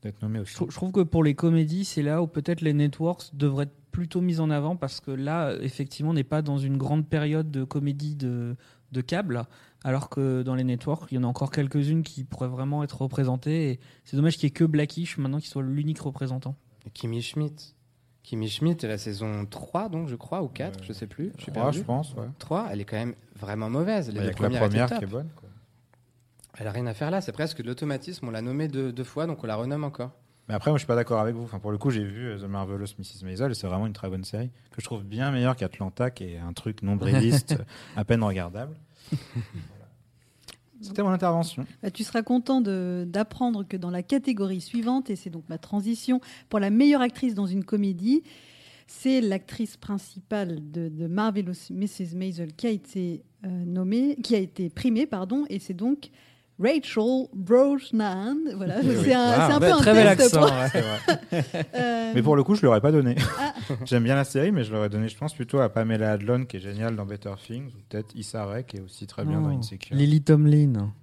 d'être 0.03 0.21
nommées 0.21 0.39
aussi. 0.39 0.55
Je, 0.59 0.69
je 0.69 0.75
trouve 0.75 0.91
que 0.91 1.01
pour 1.01 1.23
les 1.23 1.33
comédies, 1.33 1.85
c'est 1.85 2.03
là 2.03 2.21
où 2.21 2.27
peut-être 2.27 2.61
les 2.61 2.73
networks 2.73 3.29
devraient 3.33 3.63
être 3.63 3.73
plutôt 3.91 4.21
mis 4.21 4.39
en 4.39 4.51
avant 4.51 4.75
parce 4.75 4.99
que 5.01 5.09
là, 5.09 5.55
effectivement, 5.61 6.11
on 6.11 6.13
n'est 6.13 6.23
pas 6.23 6.43
dans 6.43 6.59
une 6.59 6.77
grande 6.77 7.07
période 7.07 7.49
de 7.49 7.63
comédie 7.63 8.15
de, 8.15 8.55
de 8.91 9.01
câble, 9.01 9.43
alors 9.83 10.09
que 10.09 10.41
dans 10.43 10.55
les 10.55 10.63
networks, 10.63 11.11
il 11.11 11.15
y 11.15 11.17
en 11.17 11.23
a 11.23 11.27
encore 11.27 11.51
quelques-unes 11.51 12.03
qui 12.03 12.23
pourraient 12.23 12.47
vraiment 12.47 12.83
être 12.83 13.01
représentées. 13.01 13.71
Et 13.71 13.79
c'est 14.05 14.15
dommage 14.17 14.37
qu'il 14.37 14.47
n'y 14.47 14.51
ait 14.51 14.53
que 14.53 14.63
Blackish 14.63 15.17
maintenant 15.17 15.39
qui 15.39 15.47
soit 15.47 15.63
l'unique 15.63 15.99
représentant. 15.99 16.55
Kimmy 16.93 17.21
Schmidt. 17.21 17.73
Kimmy 18.23 18.49
Schmidt, 18.49 18.85
la 18.87 18.97
saison 18.97 19.45
3, 19.45 19.89
donc 19.89 20.07
je 20.09 20.15
crois, 20.15 20.41
ou 20.43 20.47
4, 20.49 20.79
Euh, 20.79 20.83
je 20.87 20.93
sais 20.93 21.07
plus. 21.07 21.31
Je 21.37 21.43
suis 21.43 21.51
Trois, 21.51 21.63
perdu. 21.65 21.77
je 21.79 21.83
pense. 21.83 22.13
Ouais. 22.15 22.27
3, 22.39 22.67
elle 22.71 22.81
est 22.81 22.85
quand 22.85 22.97
même 22.97 23.15
vraiment 23.39 23.69
mauvaise. 23.69 24.09
Les 24.09 24.19
deux 24.19 24.27
a 24.29 24.33
que 24.33 24.43
la 24.43 24.49
première 24.59 24.87
qui 24.87 25.03
est 25.03 25.07
bonne. 25.07 25.29
quoi. 25.35 25.47
Elle 26.59 26.67
a 26.67 26.71
rien 26.71 26.87
à 26.87 26.93
faire 26.93 27.11
là, 27.11 27.21
c'est 27.21 27.31
presque 27.31 27.61
de 27.61 27.67
l'automatisme. 27.67 28.27
On 28.27 28.31
l'a 28.31 28.41
nommée 28.41 28.67
deux, 28.67 28.91
deux 28.91 29.03
fois, 29.03 29.27
donc 29.27 29.43
on 29.43 29.47
la 29.47 29.55
renomme 29.55 29.83
encore. 29.83 30.11
Mais 30.47 30.55
après, 30.55 30.71
moi, 30.71 30.77
je 30.77 30.81
suis 30.81 30.87
pas 30.87 30.95
d'accord 30.95 31.19
avec 31.19 31.35
vous. 31.35 31.43
Enfin, 31.43 31.59
pour 31.59 31.71
le 31.71 31.77
coup, 31.77 31.89
j'ai 31.89 32.03
vu 32.03 32.27
euh, 32.27 32.39
The 32.39 32.43
Marvelous 32.43 32.87
Mrs. 32.97 33.25
Maisel 33.25 33.51
et 33.51 33.53
c'est 33.53 33.67
vraiment 33.67 33.85
une 33.85 33.93
très 33.93 34.09
bonne 34.09 34.23
série 34.23 34.49
que 34.71 34.81
je 34.81 34.85
trouve 34.85 35.03
bien 35.03 35.31
meilleure 35.31 35.55
qu'Atlanta, 35.55 36.09
qui 36.09 36.23
est 36.25 36.37
un 36.37 36.53
truc 36.53 36.83
nombriliste 36.83 37.55
à 37.95 38.05
peine 38.05 38.23
regardable. 38.23 38.75
Voilà. 39.11 39.87
C'était 40.81 41.03
mon 41.03 41.09
intervention. 41.09 41.65
Bah, 41.81 41.91
tu 41.91 42.03
seras 42.03 42.21
content 42.21 42.61
d'apprendre 42.61 43.63
que 43.67 43.77
dans 43.77 43.89
la 43.89 44.03
catégorie 44.03 44.61
suivante, 44.61 45.09
et 45.09 45.15
c'est 45.15 45.29
donc 45.29 45.43
ma 45.49 45.57
transition, 45.57 46.21
pour 46.49 46.59
la 46.59 46.69
meilleure 46.69 47.01
actrice 47.01 47.33
dans 47.33 47.47
une 47.47 47.63
comédie, 47.63 48.23
c'est 48.85 49.19
l'actrice 49.19 49.75
principale 49.75 50.71
de, 50.71 50.87
de 50.87 51.07
Marvelous 51.07 51.71
Mrs. 51.71 52.15
Maisel 52.15 52.53
qui 52.53 52.67
a 52.67 52.69
été 52.69 53.23
euh, 53.43 53.49
nommée, 53.49 54.15
qui 54.23 54.35
a 54.35 54.39
été 54.39 54.69
primée, 54.69 55.05
pardon, 55.05 55.45
et 55.49 55.59
c'est 55.59 55.73
donc 55.73 56.09
Rachel 56.59 57.27
Brosnahan. 57.33 58.35
Voilà, 58.55 58.79
Oui, 58.81 58.87
oui. 58.89 58.95
c'est 59.05 59.13
un, 59.13 59.47
c'est 59.47 59.53
un 59.53 59.59
peu 59.59 59.71
un 59.73 59.77
très 59.77 59.93
bel 59.93 60.07
accent. 60.07 60.39
pour- 60.39 60.49
ouais. 60.51 60.69
C'est 60.71 60.81
vrai. 60.81 61.65
euh, 61.75 62.11
Mais 62.15 62.21
pour 62.21 62.35
le 62.35 62.43
coup, 62.43 62.55
je 62.55 62.65
l'aurais 62.65 62.81
pas 62.81 62.91
donné. 62.91 63.15
Ah. 63.39 63.53
J'aime 63.85 64.03
bien 64.03 64.15
la 64.15 64.23
série, 64.23 64.51
mais 64.51 64.63
je 64.63 64.71
l'aurais 64.73 64.89
donné, 64.89 65.07
je 65.09 65.17
pense, 65.17 65.33
plutôt 65.33 65.59
à 65.59 65.69
Pamela 65.69 66.13
Adlon, 66.13 66.45
qui 66.45 66.57
est 66.57 66.59
géniale 66.59 66.95
dans 66.95 67.05
Better 67.05 67.33
Things, 67.45 67.67
ou 67.67 67.77
peut-être 67.89 68.15
Issa 68.15 68.45
Rae, 68.45 68.63
qui 68.63 68.77
est 68.77 68.81
aussi 68.81 69.05
très 69.07 69.23
bien 69.25 69.41
dans 69.41 69.49
Oh, 69.53 69.57
Insecure. 69.57 69.95
Lily 69.95 70.21
Tomlin. 70.21 70.93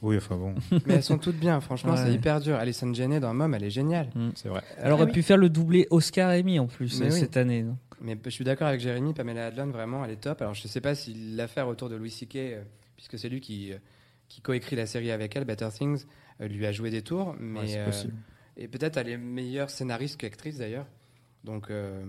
Oui, 0.00 0.16
enfin 0.16 0.36
bon, 0.36 0.54
Mais 0.86 0.94
elles 0.94 1.02
sont 1.02 1.18
toutes 1.18 1.38
bien, 1.40 1.60
franchement, 1.60 1.92
Ouais. 1.94 1.98
c'est 2.04 2.12
hyper 2.12 2.40
dur. 2.40 2.54
Alison 2.56 2.94
Janney 2.94 3.18
dans 3.18 3.34
Mom, 3.34 3.52
elle 3.54 3.64
est 3.64 3.70
géniale. 3.70 4.08
c'est 4.36 4.48
vrai. 4.48 4.62
Elle 4.78 4.92
aurait 4.92 5.02
Ah 5.02 5.06
oui. 5.06 5.12
pu 5.12 5.22
faire 5.22 5.36
le 5.36 5.48
doublé 5.48 5.88
Oscar 5.90 6.30
Emmy 6.30 6.58
en 6.60 6.66
plus 6.66 7.00
Mais 7.00 7.06
euh, 7.06 7.12
oui. 7.12 7.18
cette 7.20 7.36
année. 7.36 7.64
Mais 8.00 8.16
je 8.24 8.30
suis 8.30 8.44
d'accord 8.44 8.68
avec 8.68 8.80
Jérémy, 8.80 9.12
Pamela 9.12 9.46
Adlon, 9.46 9.66
vraiment, 9.72 10.04
elle 10.04 10.12
est 10.12 10.20
top. 10.20 10.40
Alors, 10.40 10.54
je 10.54 10.68
sais 10.68 10.80
pas 10.80 10.94
si 10.94 11.14
l'affaire 11.34 11.66
autour 11.66 11.88
de 11.88 11.96
Louis 11.96 12.12
C.K., 12.12 12.36
euh, 12.36 12.62
puisque 12.96 13.18
c'est 13.18 13.28
lui 13.28 13.40
qui, 13.40 13.72
euh, 13.72 13.76
qui 14.28 14.40
coécrit 14.40 14.76
la 14.76 14.86
série 14.86 15.10
avec 15.10 15.34
elle, 15.36 15.44
Better 15.44 15.68
Things, 15.72 16.04
euh, 16.40 16.48
lui 16.48 16.66
a 16.66 16.72
joué 16.72 16.90
des 16.90 17.02
tours. 17.02 17.34
Mais, 17.38 17.60
Ouais, 17.60 17.66
c'est 17.68 17.78
euh, 17.80 17.84
possible. 17.86 18.14
et 18.56 18.68
peut-être 18.68 18.96
elle 18.96 19.08
est 19.08 19.16
meilleure 19.18 19.70
scénariste 19.70 20.16
qu'actrice 20.18 20.58
d'ailleurs. 20.58 20.86
Donc, 21.44 21.70
euh, 21.70 22.04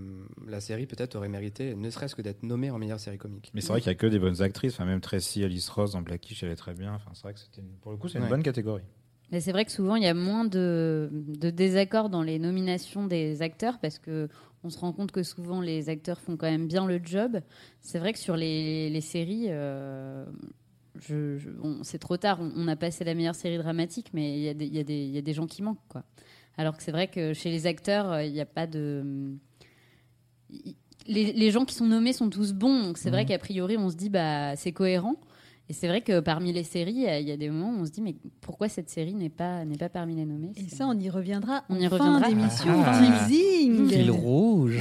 la 0.46 0.60
série 0.60 0.86
peut-être 0.86 1.14
aurait 1.14 1.28
mérité, 1.28 1.74
ne 1.76 1.88
serait-ce 1.88 2.14
que 2.16 2.20
d'être 2.22 2.42
nommée 2.42 2.70
en 2.70 2.78
meilleure 2.78 2.98
série 3.00 3.16
comique. 3.16 3.50
Mais 3.54 3.60
c'est 3.60 3.68
vrai 3.68 3.80
qu'il 3.80 3.86
y 3.90 3.94
a 3.94 3.94
que 3.94 4.08
des 4.08 4.18
bonnes 4.18 4.42
actrices. 4.42 4.74
Enfin, 4.74 4.84
même 4.84 5.00
Tracy 5.00 5.42
Ellis 5.42 5.66
Ross 5.72 5.92
dans 5.92 6.02
Blackish, 6.02 6.42
elle 6.42 6.50
est 6.50 6.56
très 6.56 6.74
bien. 6.74 6.94
Enfin, 6.94 7.12
c'est 7.14 7.22
vrai 7.22 7.34
que 7.34 7.40
c'était 7.40 7.60
une- 7.60 7.76
pour 7.80 7.92
le 7.92 7.96
coup, 7.96 8.08
c'est 8.08 8.18
une 8.18 8.24
Ouais. 8.24 8.30
bonne 8.30 8.42
catégorie. 8.42 8.82
Mais 9.32 9.40
c'est 9.40 9.52
vrai 9.52 9.64
que 9.64 9.70
souvent 9.70 9.94
il 9.94 10.02
y 10.02 10.08
a 10.08 10.14
moins 10.14 10.44
de, 10.44 11.08
de 11.12 11.50
désaccords 11.50 12.10
dans 12.10 12.24
les 12.24 12.40
nominations 12.40 13.06
des 13.06 13.42
acteurs 13.42 13.78
parce 13.78 14.00
que 14.00 14.28
on 14.64 14.70
se 14.70 14.78
rend 14.80 14.92
compte 14.92 15.12
que 15.12 15.22
souvent 15.22 15.60
les 15.60 15.88
acteurs 15.88 16.20
font 16.20 16.36
quand 16.36 16.50
même 16.50 16.66
bien 16.66 16.84
le 16.84 17.00
job. 17.02 17.40
C'est 17.80 18.00
vrai 18.00 18.12
que 18.12 18.18
sur 18.18 18.36
les, 18.36 18.90
les 18.90 19.00
séries, 19.00 19.46
euh, 19.48 20.26
je, 20.98 21.36
je- 21.38 21.50
on- 21.62 21.82
c'est 21.82 21.98
trop 21.98 22.16
tard. 22.16 22.38
On, 22.40 22.50
on 22.56 22.68
a 22.68 22.76
passé 22.76 23.04
la 23.04 23.14
meilleure 23.14 23.34
série 23.34 23.58
dramatique, 23.58 24.08
mais 24.12 24.36
il 24.38 24.42
y, 24.42 24.48
a 24.48 24.54
des- 24.54 24.66
y, 24.66 25.10
y 25.20 25.30
a 25.30 25.32
gens 25.32 25.46
qui 25.46 25.62
manquent. 25.62 25.78
Quoi. 25.88 26.02
Alors 26.56 26.76
que 26.76 26.82
c'est 26.82 26.92
vrai 26.92 27.08
que 27.08 27.32
chez 27.32 27.50
les 27.50 27.66
acteurs, 27.66 28.10
euh, 28.12 28.24
il 28.24 28.32
n'y 28.32 28.40
a 28.40 28.46
pas 28.46 28.66
de. 28.66 29.34
Les, 31.06 31.32
les 31.32 31.50
gens 31.50 31.64
qui 31.64 31.74
sont 31.74 31.86
nommés 31.86 32.12
sont 32.12 32.28
tous 32.28 32.52
bons, 32.52 32.82
donc 32.82 32.98
c'est 32.98 33.10
vrai 33.10 33.24
qu'a 33.24 33.38
priori 33.38 33.76
on 33.76 33.88
se 33.90 33.96
dit 33.96 34.10
bah 34.10 34.54
c'est 34.56 34.72
cohérent. 34.72 35.16
Et 35.68 35.72
c'est 35.72 35.86
vrai 35.86 36.00
que 36.00 36.18
parmi 36.18 36.52
les 36.52 36.64
séries, 36.64 37.06
il 37.20 37.28
y 37.28 37.30
a 37.30 37.36
des 37.36 37.48
moments 37.48 37.70
où 37.70 37.82
on 37.82 37.86
se 37.86 37.92
dit 37.92 38.02
mais 38.02 38.16
pourquoi 38.40 38.68
cette 38.68 38.90
série 38.90 39.14
n'est 39.14 39.28
pas 39.30 39.64
n'est 39.64 39.76
pas 39.78 39.88
parmi 39.88 40.16
les 40.16 40.24
nommés? 40.26 40.52
Et 40.56 40.62
C'est- 40.68 40.76
ça, 40.76 40.86
on 40.88 40.98
y 40.98 41.08
reviendra 41.08 41.64
On 41.68 41.76
en 41.76 41.78
y 41.78 41.88
fin 41.88 41.96
reviendra. 41.96 42.28
d'émission. 42.28 42.82
Ah. 42.84 42.98
Teasing. 43.28 43.88
Fil 43.88 44.10
rouge. 44.10 44.78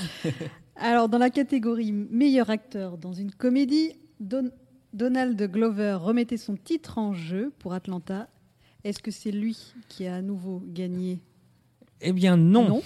Alors, 0.76 1.08
dans 1.10 1.18
la 1.18 1.30
catégorie 1.30 1.92
meilleur 1.92 2.50
acteur 2.50 2.96
dans 2.98 3.12
une 3.12 3.30
comédie, 3.30 3.92
Don- 4.18 4.50
Donald 4.94 5.40
Glover 5.50 5.94
remettait 5.94 6.36
son 6.36 6.56
titre 6.56 6.98
en 6.98 7.12
jeu 7.12 7.52
pour 7.58 7.74
Atlanta. 7.74 8.28
Est-ce 8.84 9.00
que 9.02 9.10
c'est 9.10 9.32
lui 9.32 9.56
qui 9.88 10.06
a 10.06 10.16
à 10.16 10.22
nouveau 10.22 10.62
gagné? 10.66 11.20
Eh 12.00 12.12
bien 12.12 12.36
non. 12.36 12.82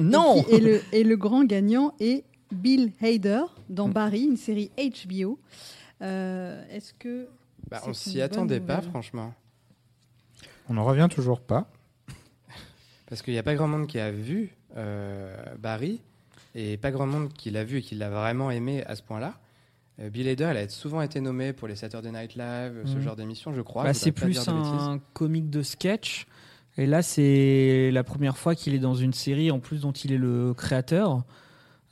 Non. 0.00 0.44
Et, 0.48 0.60
le, 0.60 0.80
et 0.92 1.04
le 1.04 1.16
grand 1.16 1.44
gagnant 1.44 1.94
est 2.00 2.24
Bill 2.52 2.92
Hader 3.02 3.42
dans 3.68 3.88
Mm. 3.88 3.92
Barry, 3.92 4.22
une 4.24 4.36
série 4.36 4.70
HBO. 4.76 5.38
Euh, 6.02 6.64
Est-ce 6.70 6.94
que 6.94 7.28
Bah, 7.68 7.82
on 7.86 7.92
s'y 7.92 8.20
attendait 8.22 8.60
pas, 8.60 8.80
franchement. 8.80 9.34
On 10.68 10.74
n'en 10.74 10.84
revient 10.84 11.08
toujours 11.10 11.40
pas. 11.40 11.68
Parce 13.08 13.22
qu'il 13.22 13.32
n'y 13.34 13.38
a 13.38 13.42
pas 13.42 13.54
grand 13.56 13.66
monde 13.68 13.88
qui 13.88 13.98
a 13.98 14.12
vu 14.12 14.54
euh, 14.76 15.36
Barry 15.58 16.00
et 16.54 16.76
pas 16.76 16.92
grand 16.92 17.06
monde 17.06 17.32
qui 17.32 17.50
l'a 17.50 17.64
vu 17.64 17.78
et 17.78 17.82
qui 17.82 17.96
l'a 17.96 18.08
vraiment 18.08 18.50
aimé 18.52 18.84
à 18.86 18.94
ce 18.94 19.02
point-là. 19.02 19.34
Euh, 20.00 20.08
Bill 20.10 20.28
Hader, 20.28 20.44
elle 20.50 20.56
a 20.56 20.68
souvent 20.68 21.02
été 21.02 21.20
nommée 21.20 21.52
pour 21.52 21.68
les 21.68 21.76
Saturday 21.76 22.10
Night 22.10 22.34
Live, 22.34 22.72
ce 22.86 22.94
Mhm. 22.96 23.00
genre 23.02 23.16
d'émission, 23.16 23.52
je 23.52 23.60
crois. 23.60 23.84
Bah, 23.84 23.94
c'est 23.94 24.12
plus 24.12 24.26
bêtises. 24.28 24.48
un 24.48 25.00
comique 25.12 25.50
de 25.50 25.62
sketch. 25.62 26.26
Et 26.78 26.86
là, 26.86 27.02
c'est 27.02 27.90
la 27.92 28.04
première 28.04 28.38
fois 28.38 28.54
qu'il 28.54 28.74
est 28.74 28.78
dans 28.78 28.94
une 28.94 29.12
série, 29.12 29.50
en 29.50 29.58
plus 29.58 29.80
dont 29.82 29.92
il 29.92 30.12
est 30.12 30.18
le 30.18 30.54
créateur. 30.54 31.24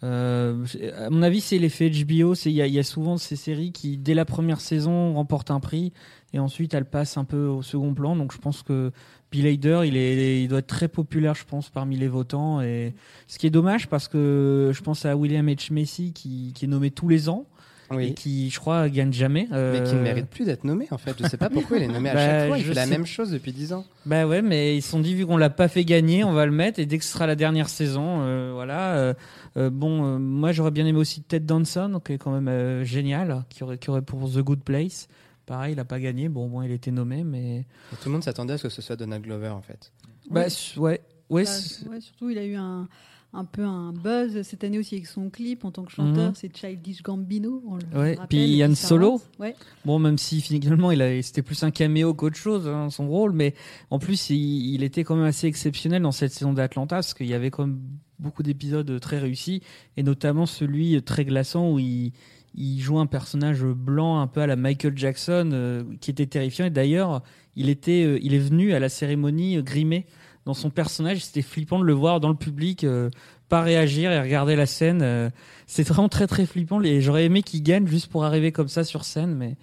Euh, 0.04 0.64
à 0.96 1.10
mon 1.10 1.22
avis, 1.22 1.40
c'est 1.40 1.58
l'effet 1.58 1.90
HBO. 1.90 2.34
C'est 2.34 2.50
il 2.50 2.54
y, 2.54 2.62
a- 2.62 2.66
il 2.68 2.72
y 2.72 2.78
a 2.78 2.84
souvent 2.84 3.18
ces 3.18 3.34
séries 3.36 3.72
qui, 3.72 3.98
dès 3.98 4.14
la 4.14 4.24
première 4.24 4.60
saison, 4.60 5.14
remportent 5.14 5.50
un 5.50 5.58
prix 5.60 5.92
et 6.32 6.38
ensuite 6.38 6.72
elles 6.74 6.84
passent 6.84 7.16
un 7.16 7.24
peu 7.24 7.46
au 7.46 7.62
second 7.62 7.92
plan. 7.94 8.14
Donc, 8.14 8.32
je 8.32 8.38
pense 8.38 8.62
que 8.62 8.92
Bill 9.32 9.46
Hader, 9.48 9.82
il 9.86 9.96
est, 9.96 10.42
il 10.44 10.48
doit 10.48 10.60
être 10.60 10.68
très 10.68 10.88
populaire, 10.88 11.34
je 11.34 11.44
pense, 11.44 11.68
parmi 11.68 11.96
les 11.96 12.08
votants. 12.08 12.60
Et 12.60 12.94
ce 13.26 13.38
qui 13.38 13.48
est 13.48 13.50
dommage 13.50 13.88
parce 13.88 14.06
que 14.06 14.70
je 14.72 14.80
pense 14.82 15.04
à 15.04 15.16
William 15.16 15.46
H 15.48 15.72
Macy 15.72 16.12
qui, 16.12 16.52
qui 16.54 16.64
est 16.64 16.68
nommé 16.68 16.90
tous 16.92 17.08
les 17.08 17.28
ans. 17.28 17.44
Oui. 17.90 18.08
et 18.08 18.14
qui, 18.14 18.50
je 18.50 18.58
crois, 18.60 18.88
gagne 18.88 19.12
jamais. 19.12 19.42
Mais 19.50 19.82
qui 19.82 19.92
Euh, 19.92 19.92
ne 19.94 20.00
mérite 20.02 20.26
plus 20.26 20.44
d'être 20.44 20.64
nommé 20.64 20.86
en 20.90 20.98
fait. 20.98 21.14
Je 21.22 21.26
sais 21.28 21.36
pas 21.38 21.48
pourquoi 21.50 21.78
il 21.78 21.84
est 21.84 21.88
nommé 21.88 22.10
à 22.10 22.14
Bah, 22.14 22.20
chaque 22.40 22.48
fois. 22.48 22.58
Il 22.58 22.64
fait 22.64 22.74
la 22.74 22.86
même 22.86 23.06
chose 23.06 23.30
depuis 23.30 23.52
10 23.52 23.72
ans. 23.72 23.84
Bah 24.04 24.26
ouais, 24.26 24.42
mais 24.42 24.76
ils 24.76 24.82
se 24.82 24.90
sont 24.90 25.00
dit 25.00 25.14
vu 25.14 25.24
qu'on 25.26 25.36
l'a 25.38 25.50
pas 25.50 25.68
fait 25.68 25.84
gagner, 25.84 26.22
on 26.24 26.32
va 26.32 26.44
le 26.46 26.52
mettre 26.52 26.78
et 26.80 26.86
dès 26.86 26.98
que 26.98 27.04
ce 27.04 27.12
sera 27.12 27.26
la 27.26 27.34
dernière 27.36 27.68
saison, 27.68 28.20
euh, 28.20 28.50
voilà. 28.54 28.96
euh, 28.96 29.14
euh, 29.56 29.70
bon, 29.70 30.04
euh, 30.04 30.18
moi 30.18 30.52
j'aurais 30.52 30.70
bien 30.70 30.84
aimé 30.86 30.98
aussi 30.98 31.22
Ted 31.22 31.46
Danson, 31.46 32.00
qui 32.04 32.12
est 32.12 32.18
quand 32.18 32.30
même 32.32 32.48
euh, 32.48 32.84
génial, 32.84 33.44
qui 33.48 33.62
aurait, 33.64 33.78
qui 33.78 33.88
aurait 33.90 34.02
pour 34.02 34.30
The 34.30 34.38
Good 34.38 34.62
Place. 34.62 35.08
Pareil, 35.46 35.72
il 35.72 35.80
a 35.80 35.86
pas 35.86 35.98
gagné. 35.98 36.28
Bon, 36.28 36.46
bon, 36.46 36.60
il 36.60 36.70
était 36.72 36.90
nommé, 36.90 37.24
mais 37.24 37.60
Et 37.92 37.96
tout 38.02 38.08
le 38.08 38.12
monde 38.12 38.22
s'attendait 38.22 38.52
à 38.52 38.58
ce 38.58 38.64
que 38.64 38.68
ce 38.68 38.82
soit 38.82 38.96
Donald 38.96 39.24
Glover 39.24 39.48
en 39.48 39.62
fait. 39.62 39.92
bah 40.30 40.42
Ouais. 40.42 40.48
ouais, 40.76 41.00
ouais. 41.30 41.44
Bah, 41.44 41.90
ouais, 41.90 42.00
surtout, 42.00 42.28
il 42.28 42.36
a 42.36 42.44
eu 42.44 42.54
un, 42.54 42.86
un 43.34 43.44
peu 43.44 43.62
un 43.62 43.92
buzz 43.92 44.40
cette 44.42 44.64
année 44.64 44.78
aussi 44.78 44.94
avec 44.94 45.06
son 45.06 45.28
clip 45.28 45.64
en 45.64 45.70
tant 45.70 45.84
que 45.84 45.92
chanteur. 45.92 46.28
Mhm. 46.28 46.34
C'est 46.34 46.56
Childish 46.56 47.02
Gambino. 47.02 47.62
On 47.66 47.76
le 47.76 47.82
Ouais, 47.94 48.14
rappelle, 48.14 48.28
puis 48.28 48.56
Yann 48.56 48.74
Solo. 48.74 49.20
Ouais. 49.38 49.54
Bon, 49.84 49.98
même 49.98 50.16
si 50.16 50.40
finalement 50.40 50.90
il 50.90 51.02
a, 51.02 51.20
c'était 51.22 51.42
plus 51.42 51.62
un 51.62 51.70
caméo 51.70 52.14
qu'autre 52.14 52.36
chose, 52.36 52.66
hein, 52.66 52.88
son 52.90 53.06
rôle, 53.08 53.32
mais 53.32 53.54
en 53.90 53.98
plus 53.98 54.30
il, 54.30 54.74
il 54.74 54.82
était 54.82 55.04
quand 55.04 55.14
même 55.16 55.26
assez 55.26 55.46
exceptionnel 55.46 56.02
dans 56.02 56.12
cette 56.12 56.32
saison 56.32 56.52
d'Atlanta, 56.54 56.96
parce 56.96 57.12
qu'il 57.14 57.26
y 57.26 57.34
avait 57.34 57.50
quand 57.50 57.66
même 57.66 57.80
beaucoup 58.18 58.42
d'épisodes 58.42 58.98
très 58.98 59.18
réussis, 59.18 59.62
et 59.96 60.02
notamment 60.02 60.46
celui 60.46 61.00
très 61.02 61.24
glaçant 61.24 61.70
où 61.72 61.78
il, 61.78 62.12
il 62.54 62.80
joue 62.80 62.98
un 62.98 63.06
personnage 63.06 63.62
blanc 63.62 64.20
un 64.20 64.26
peu 64.26 64.40
à 64.40 64.46
la 64.46 64.56
Michael 64.56 64.96
Jackson, 64.96 65.50
euh, 65.52 65.84
qui 66.00 66.10
était 66.10 66.26
terrifiant. 66.26 66.64
Et 66.64 66.70
d'ailleurs, 66.70 67.22
il 67.54 67.68
était, 67.68 68.04
euh, 68.04 68.18
il 68.22 68.34
est 68.34 68.38
venu 68.40 68.72
à 68.72 68.80
la 68.80 68.88
cérémonie 68.88 69.58
euh, 69.58 69.62
grimé 69.62 70.06
dans 70.48 70.54
son 70.54 70.70
personnage. 70.70 71.24
C'était 71.24 71.42
flippant 71.42 71.78
de 71.78 71.84
le 71.84 71.92
voir 71.92 72.20
dans 72.20 72.30
le 72.30 72.34
public. 72.34 72.82
euh, 72.82 73.10
pas 73.48 73.62
réagir 73.62 74.10
et 74.12 74.20
regarder 74.20 74.56
la 74.56 74.66
scène, 74.66 75.00
euh, 75.02 75.30
c'est 75.66 75.82
vraiment 75.82 76.08
très 76.08 76.26
très 76.26 76.44
flippant. 76.44 76.82
Et 76.82 77.00
j'aurais 77.00 77.24
aimé 77.24 77.42
qu'il 77.42 77.62
gagne 77.62 77.86
juste 77.86 78.08
pour 78.08 78.24
arriver 78.24 78.52
comme 78.52 78.68
ça 78.68 78.84
sur 78.84 79.04
scène, 79.04 79.34
mais 79.34 79.56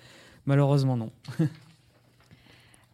malheureusement 0.46 0.98
non. 0.98 1.12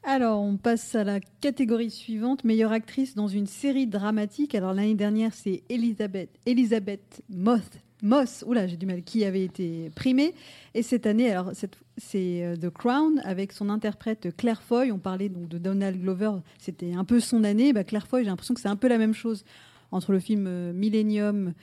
Alors, 0.03 0.41
on 0.41 0.57
passe 0.57 0.95
à 0.95 1.03
la 1.03 1.19
catégorie 1.41 1.91
suivante, 1.91 2.43
meilleure 2.43 2.71
actrice 2.71 3.13
dans 3.13 3.27
une 3.27 3.45
série 3.45 3.87
dramatique. 3.87 4.55
Alors, 4.55 4.73
l'année 4.73 4.95
dernière, 4.95 5.31
c'est 5.33 5.63
Elisabeth, 5.69 7.21
Moss, 7.29 7.61
Moss, 8.01 8.43
oula, 8.47 8.65
j'ai 8.67 8.77
du 8.77 8.85
mal, 8.85 9.03
qui 9.03 9.23
avait 9.25 9.43
été 9.43 9.91
primée. 9.95 10.33
Et 10.73 10.81
cette 10.83 11.05
année, 11.05 11.31
alors, 11.31 11.51
cette- 11.53 11.77
c'est 11.97 12.43
euh, 12.43 12.55
The 12.55 12.69
Crown 12.69 13.21
avec 13.23 13.51
son 13.51 13.69
interprète 13.69 14.35
Claire 14.35 14.61
Foy. 14.61 14.91
On 14.91 14.97
parlait 14.97 15.29
donc 15.29 15.47
de 15.47 15.57
Donald 15.57 16.01
Glover, 16.01 16.31
c'était 16.57 16.93
un 16.93 17.03
peu 17.03 17.19
son 17.19 17.43
année. 17.43 17.73
Bah, 17.73 17.83
Claire 17.83 18.07
Foy, 18.07 18.23
j'ai 18.23 18.29
l'impression 18.29 18.53
que 18.55 18.61
c'est 18.61 18.67
un 18.69 18.75
peu 18.75 18.87
la 18.87 18.97
même 18.97 19.13
chose 19.13 19.43
entre 19.91 20.11
le 20.13 20.19
film 20.19 20.45
euh, 20.47 20.73
Millennium. 20.73 21.53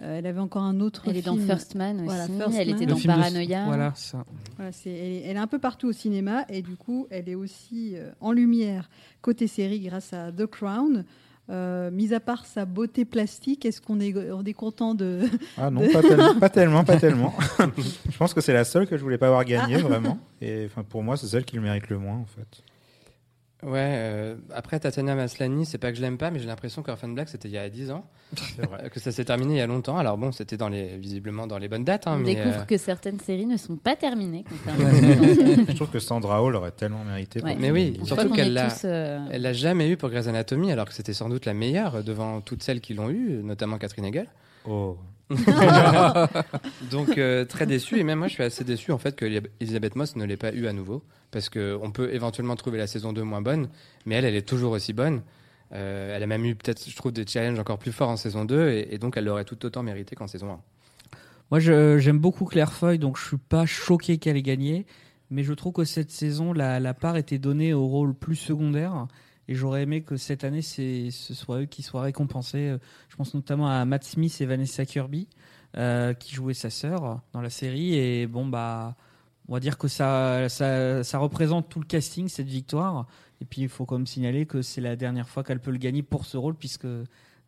euh, 0.00 0.18
elle 0.18 0.26
avait 0.26 0.38
encore 0.38 0.62
un 0.62 0.78
autre 0.80 1.02
Elle 1.08 1.16
est 1.16 1.22
dans 1.22 1.34
film. 1.34 1.46
First 1.48 1.74
Man 1.74 1.96
aussi. 1.96 2.04
Voilà, 2.04 2.26
First 2.28 2.56
elle 2.56 2.68
Man. 2.68 2.76
était 2.76 2.86
dans 2.86 2.96
film 2.96 3.14
de- 3.14 3.18
Paranoia. 3.18 3.64
Voilà, 3.64 3.92
ça. 3.96 4.24
Voilà, 4.56 4.70
c'est, 4.70 4.90
elle, 4.90 5.12
est, 5.12 5.22
elle 5.22 5.36
est 5.36 5.40
un 5.40 5.46
peu 5.48 5.58
partout 5.58 5.88
au 5.88 5.92
cinéma 5.92 6.44
et 6.48 6.62
du 6.62 6.76
coup, 6.76 7.08
elle 7.10 7.28
est 7.28 7.34
aussi 7.34 7.94
euh, 7.96 8.10
en 8.20 8.30
lumière 8.30 8.88
côté 9.22 9.48
série 9.48 9.80
grâce 9.80 10.12
à 10.12 10.30
The 10.30 10.46
Crown. 10.46 11.04
Euh, 11.50 11.90
mis 11.90 12.12
à 12.12 12.20
part 12.20 12.44
sa 12.44 12.66
beauté 12.66 13.06
plastique, 13.06 13.64
est-ce 13.64 13.80
qu'on 13.80 14.00
est, 14.00 14.14
on 14.32 14.44
est 14.44 14.52
content 14.52 14.94
de... 14.94 15.20
Ah 15.56 15.70
non, 15.70 15.80
pas, 15.90 16.02
tel- 16.08 16.38
pas 16.38 16.48
tellement, 16.50 16.84
pas 16.84 16.96
tellement. 16.98 17.34
je 18.10 18.16
pense 18.18 18.34
que 18.34 18.42
c'est 18.42 18.52
la 18.52 18.64
seule 18.64 18.86
que 18.86 18.98
je 18.98 19.02
voulais 19.02 19.16
pas 19.16 19.28
avoir 19.28 19.44
gagnée, 19.46 19.76
Ah. 19.76 19.82
vraiment. 19.82 20.18
Et 20.42 20.66
enfin, 20.66 20.82
pour 20.82 21.02
moi, 21.02 21.16
c'est 21.16 21.26
celle 21.26 21.44
qui 21.46 21.56
le 21.56 21.62
mérite 21.62 21.88
le 21.88 21.98
moins, 21.98 22.16
en 22.16 22.26
fait. 22.26 22.62
Ouais, 23.64 23.72
euh, 23.80 24.36
après 24.54 24.78
Tatiana 24.78 25.16
Maslany, 25.16 25.66
c'est 25.66 25.78
pas 25.78 25.90
que 25.90 25.96
je 25.96 26.00
l'aime 26.02 26.16
pas, 26.16 26.30
mais 26.30 26.38
j'ai 26.38 26.46
l'impression 26.46 26.84
qu'Orphan 26.84 27.08
Black 27.08 27.28
c'était 27.28 27.48
il 27.48 27.54
y 27.54 27.58
a 27.58 27.68
10 27.68 27.90
ans, 27.90 28.04
vrai. 28.56 28.88
que 28.92 29.00
ça 29.00 29.10
s'est 29.10 29.24
terminé 29.24 29.54
il 29.54 29.58
y 29.58 29.60
a 29.60 29.66
longtemps. 29.66 29.98
Alors 29.98 30.16
bon, 30.16 30.30
c'était 30.30 30.56
dans 30.56 30.68
les, 30.68 30.96
visiblement 30.96 31.48
dans 31.48 31.58
les 31.58 31.66
bonnes 31.68 31.82
dates, 31.82 32.06
hein, 32.06 32.12
On 32.14 32.18
mais 32.18 32.36
découvre 32.36 32.60
euh, 32.60 32.64
que 32.64 32.76
certaines 32.76 33.18
séries 33.18 33.46
ne 33.46 33.56
sont 33.56 33.76
pas 33.76 33.96
terminées. 33.96 34.44
je 34.68 35.72
trouve 35.74 35.90
que 35.90 35.98
Sandra 35.98 36.40
Oh 36.40 36.52
aurait 36.54 36.70
tellement 36.70 37.02
mérité. 37.02 37.42
Ouais. 37.42 37.56
Mais 37.58 37.72
oui, 37.72 37.98
surtout 38.04 38.30
qu'elle 38.30 38.52
l'a- 38.52 38.68
euh, 38.84 39.26
elle 39.30 39.42
l'a 39.42 39.52
jamais 39.52 39.90
eu 39.90 39.96
pour 39.96 40.10
Grey's 40.10 40.28
Anatomy, 40.28 40.70
alors 40.70 40.86
que 40.86 40.94
c'était 40.94 41.12
sans 41.12 41.28
doute 41.28 41.44
la 41.44 41.54
meilleure 41.54 42.04
devant 42.04 42.40
toutes 42.40 42.62
celles 42.62 42.80
qui 42.80 42.94
l'ont 42.94 43.10
eu, 43.10 43.40
notamment 43.42 43.78
Catherine 43.78 44.04
Hegel. 44.04 44.28
Oh. 44.68 44.96
Donc 46.90 47.18
euh, 47.18 47.44
très 47.44 47.66
déçu 47.66 47.98
et 47.98 48.04
même 48.04 48.18
moi 48.18 48.28
je 48.28 48.34
suis 48.34 48.42
assez 48.42 48.64
déçu 48.64 48.92
en 48.92 48.98
fait 48.98 49.14
que 49.14 49.26
Elisabeth 49.60 49.94
Moss 49.94 50.16
ne 50.16 50.24
l'ait 50.24 50.38
pas 50.38 50.52
eu 50.52 50.66
à 50.66 50.72
nouveau 50.72 51.02
parce 51.30 51.50
que 51.50 51.78
on 51.82 51.90
peut 51.90 52.14
éventuellement 52.14 52.56
trouver 52.56 52.78
la 52.78 52.86
saison 52.86 53.12
2 53.12 53.22
moins 53.22 53.42
bonne 53.42 53.68
mais 54.06 54.14
elle 54.14 54.24
elle 54.24 54.36
est 54.36 54.48
toujours 54.48 54.72
aussi 54.72 54.92
bonne. 54.92 55.22
Euh, 55.72 56.16
elle 56.16 56.22
a 56.22 56.26
même 56.26 56.46
eu 56.46 56.54
peut-être 56.54 56.88
je 56.88 56.96
trouve 56.96 57.12
des 57.12 57.26
challenges 57.26 57.58
encore 57.58 57.78
plus 57.78 57.92
forts 57.92 58.08
en 58.08 58.16
saison 58.16 58.44
2 58.46 58.86
et, 58.90 58.98
donc 58.98 59.16
elle 59.16 59.24
l'aurait 59.24 59.44
tout 59.44 59.66
autant 59.66 59.82
mérité 59.82 60.16
qu'en 60.16 60.26
saison 60.26 60.52
1. 60.52 60.60
Moi, 61.50 61.60
j'aime 61.60 62.18
beaucoup 62.18 62.44
Claire 62.44 62.72
Foy, 62.72 62.98
donc 62.98 63.16
je 63.16 63.26
suis 63.26 63.38
pas 63.38 63.64
choqué 63.64 64.18
qu'elle 64.18 64.36
ait 64.36 64.42
gagné. 64.42 64.84
Mais 65.30 65.42
je 65.42 65.52
trouve 65.54 65.72
que 65.72 65.84
cette 65.84 66.10
saison, 66.10 66.52
la, 66.52 66.78
la 66.78 66.94
part 66.94 67.16
était 67.16 67.38
donnée 67.38 67.72
au 67.72 67.86
rôle 67.86 68.14
plus 68.14 68.36
secondaire. 68.36 69.06
Et 69.48 69.54
j'aurais 69.54 69.82
aimé 69.82 70.02
que 70.02 70.16
cette 70.16 70.44
année, 70.44 70.62
ce 70.62 71.10
soit 71.10 71.62
eux 71.62 71.66
qui 71.66 71.82
soient 71.82 72.02
récompensés. 72.02 72.68
Euh, 72.68 72.78
Je 73.08 73.16
pense 73.16 73.34
notamment 73.34 73.68
à 73.68 73.84
Matt 73.84 74.04
Smith 74.04 74.38
et 74.40 74.46
Vanessa 74.46 74.84
Kirby, 74.84 75.26
euh, 75.76 76.12
qui 76.14 76.34
jouaient 76.34 76.54
sa 76.54 76.70
sœur 76.70 77.22
dans 77.32 77.40
la 77.40 77.50
série. 77.50 77.94
Et 77.94 78.26
bon, 78.26 78.46
bah, 78.46 78.94
on 79.48 79.54
va 79.54 79.60
dire 79.60 79.78
que 79.78 79.88
ça, 79.88 80.48
ça, 80.50 81.02
ça 81.02 81.18
représente 81.18 81.68
tout 81.70 81.80
le 81.80 81.86
casting, 81.86 82.28
cette 82.28 82.46
victoire. 82.48 83.06
Et 83.40 83.46
puis, 83.46 83.62
il 83.62 83.68
faut 83.68 83.86
quand 83.86 83.96
même 83.96 84.06
signaler 84.06 84.44
que 84.44 84.60
c'est 84.60 84.82
la 84.82 84.96
dernière 84.96 85.28
fois 85.28 85.42
qu'elle 85.44 85.60
peut 85.60 85.70
le 85.70 85.78
gagner 85.78 86.02
pour 86.02 86.26
ce 86.26 86.36
rôle, 86.36 86.54
puisque 86.54 86.86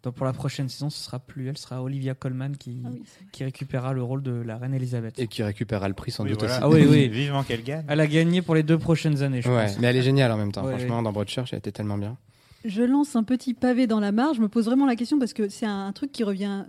dans- 0.03 0.13
pour 0.13 0.25
la 0.27 0.33
prochaine 0.33 0.69
saison, 0.69 0.91
ce 0.91 1.03
sera 1.05 1.19
plus 1.19 1.49
elle, 1.49 1.57
ce 1.59 1.65
sera 1.65 1.83
Olivia 1.83 2.15
Colman 2.15 2.53
qui, 2.59 2.81
Ah 2.85 2.89
oui, 2.93 3.03
qui 3.33 3.45
récupérera 3.45 3.93
le 3.93 4.03
rôle 4.03 4.23
de 4.23 4.33
la 4.33 4.57
reine 4.59 4.75
Elisabeth. 4.75 5.19
Et 5.19 5.27
qui 5.29 5.43
récupérera 5.43 5.89
le 5.89 5.95
prix 5.95 6.11
sans 6.11 6.25
Oui, 6.25 6.31
doute 6.31 6.41
voilà. 6.41 6.55
aussi. 6.57 6.65
Ah 6.65 6.69
oui, 6.69 6.87
oui. 6.91 7.09
Vivement 7.09 7.43
qu'elle 7.43 7.63
gagne. 7.63 7.85
Elle 7.89 8.01
a 8.01 8.07
gagné 8.07 8.43
pour 8.43 8.55
les 8.55 8.63
deux 8.63 8.79
prochaines 8.79 9.23
années, 9.23 9.43
je 9.43 9.49
Ouais, 9.51 9.67
pense. 9.67 9.79
mais 9.79 9.87
elle 9.89 9.97
est 9.97 10.03
géniale 10.03 10.33
en 10.33 10.37
même 10.37 10.53
temps. 10.53 10.65
Ouais, 10.65 10.77
Franchement, 10.79 11.03
dans 11.03 11.13
Broadchurch, 11.13 11.53
elle 11.53 11.59
était 11.59 11.73
tellement 11.73 11.99
bien. 11.99 12.17
Je 12.65 12.83
lance 12.83 13.17
un 13.17 13.23
petit 13.23 13.55
pavé 13.55 13.87
dans 13.87 14.01
la 14.01 14.13
mare. 14.13 14.35
Je 14.35 14.41
me 14.41 14.49
pose 14.49 14.67
vraiment 14.67 14.87
la 14.87 14.97
question 14.97 15.19
parce 15.19 15.33
que 15.33 15.49
c'est 15.49 15.67
un, 15.67 15.93
truc 15.93 16.13
qui 16.13 16.25
revient 16.25 16.65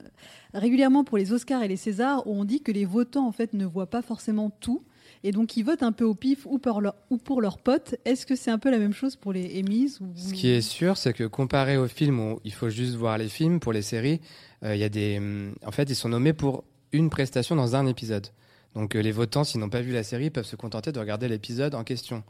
régulièrement 0.54 1.04
pour 1.04 1.18
les 1.18 1.34
Oscars 1.34 1.64
et 1.64 1.68
les 1.68 1.78
Césars 1.78 2.26
où 2.28 2.34
on 2.34 2.46
dit 2.46 2.62
que 2.62 2.72
les 2.72 2.86
votants 2.86 3.28
en 3.28 3.32
fait 3.32 3.54
ne 3.54 3.66
voient 3.66 3.90
pas 3.90 4.02
forcément 4.02 4.50
tout 4.50 4.84
et 5.24 5.32
donc 5.32 5.56
ils 5.58 5.64
votent 5.64 5.84
un 5.84 5.92
peu 5.92 6.04
au 6.04 6.16
pif 6.16 6.46
ou 6.46 6.58
pour 6.58 6.82
leur, 6.82 6.96
ou 7.10 7.18
pour 7.18 7.42
leurs 7.42 7.60
potes. 7.60 7.96
Est-ce 8.06 8.26
que 8.26 8.36
c'est 8.36 8.52
un 8.52 8.58
peu 8.58 8.72
la 8.72 8.80
même 8.80 8.94
chose 8.94 9.16
pour 9.16 9.34
les 9.34 9.60
Emmys. 9.60 10.00
Ce 10.16 10.34
qui 10.34 10.50
est 10.50 10.62
sûr, 10.62 10.98
c'est 10.98 11.14
que 11.14 11.26
comparé 11.26 11.78
aux 11.78 11.88
films 11.88 12.20
où 12.20 12.40
il 12.44 12.54
faut 12.54 12.70
juste 12.70 12.96
voir 12.96 13.18
les 13.18 13.28
films, 13.28 13.60
pour 13.60 13.74
les 13.74 13.82
séries, 13.82 14.20
euh, 14.64 14.76
il 14.76 14.80
y 14.80 14.84
a 14.84 14.90
des, 14.90 15.18
hum, 15.18 15.54
en 15.66 15.72
fait, 15.72 15.90
ils 15.90 15.96
sont 15.96 16.10
nommés 16.10 16.34
pour 16.34 16.64
une 16.92 17.10
prestation 17.10 17.56
dans 17.56 17.76
un 17.76 17.86
épisode. 17.86 18.28
Donc 18.74 18.96
euh, 18.96 19.02
les 19.02 19.12
votants, 19.12 19.44
s'ils 19.44 19.60
n'ont 19.60 19.70
pas 19.70 19.82
vu 19.82 19.92
la 19.92 20.04
série, 20.04 20.30
peuvent 20.30 20.46
se 20.46 20.56
contenter 20.56 20.92
de 20.92 21.00
regarder 21.00 21.28
l'épisode 21.28 21.76
en 21.76 21.84
question. 21.84 22.24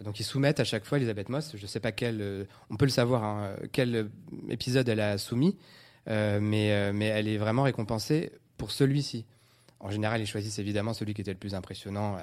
Donc 0.00 0.20
ils 0.20 0.24
soumettent 0.24 0.60
à 0.60 0.64
chaque 0.64 0.84
fois 0.84 0.98
Elisabeth 0.98 1.28
Moss. 1.28 1.52
Je 1.54 1.62
ne 1.62 1.66
sais 1.66 1.80
pas 1.80 1.92
quel, 1.92 2.20
euh, 2.20 2.44
on 2.70 2.76
peut 2.76 2.86
le 2.86 2.90
savoir, 2.90 3.24
hein, 3.24 3.56
quel 3.72 3.94
euh, 3.94 4.04
épisode 4.48 4.88
elle 4.88 5.00
a 5.00 5.18
soumis, 5.18 5.56
euh, 6.08 6.40
mais, 6.40 6.92
mais 6.92 7.06
elle 7.06 7.28
est 7.28 7.36
vraiment 7.36 7.62
récompensée 7.62 8.32
pour 8.56 8.70
celui-ci. 8.70 9.26
En 9.80 9.90
général, 9.90 10.20
ils 10.20 10.26
choisissent 10.26 10.58
évidemment 10.58 10.94
celui 10.94 11.14
qui 11.14 11.20
était 11.20 11.32
le 11.32 11.38
plus 11.38 11.54
impressionnant 11.54 12.16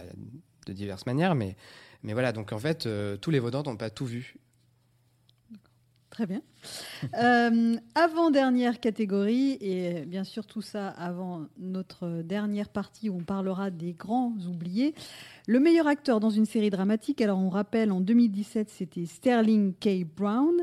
de 0.66 0.74
diverses 0.74 1.06
manières, 1.06 1.36
mais, 1.36 1.58
mais 2.04 2.14
voilà. 2.14 2.32
Donc 2.32 2.54
en 2.54 2.60
fait, 2.60 2.88
tous 3.20 3.32
les 3.32 3.40
votants 3.40 3.64
n'ont 3.64 3.76
pas 3.76 3.90
tout 3.90 4.06
vu. 4.06 4.38
Très 6.20 6.28
bien. 6.28 6.42
Euh, 7.18 7.78
avant-dernière 7.96 8.82
catégorie, 8.82 9.58
et 9.62 10.04
bien 10.06 10.26
sûr 10.26 10.46
tout 10.46 10.62
ça 10.62 10.90
avant 10.90 11.46
notre 11.58 12.24
dernière 12.24 12.68
partie 12.68 13.10
où 13.10 13.16
on 13.16 13.24
parlera 13.24 13.70
des 13.70 13.94
grands 13.94 14.34
oubliés. 14.46 14.94
Le 15.48 15.62
meilleur 15.62 15.88
acteur 15.88 16.20
dans 16.20 16.30
une 16.30 16.46
série 16.46 16.72
dramatique, 16.72 17.22
alors 17.22 17.40
on 17.40 17.48
rappelle, 17.48 17.94
en 17.94 18.02
2017 18.02 18.70
c'était 18.70 19.06
Sterling 19.06 19.74
K. 19.80 20.04
Brown. 20.18 20.54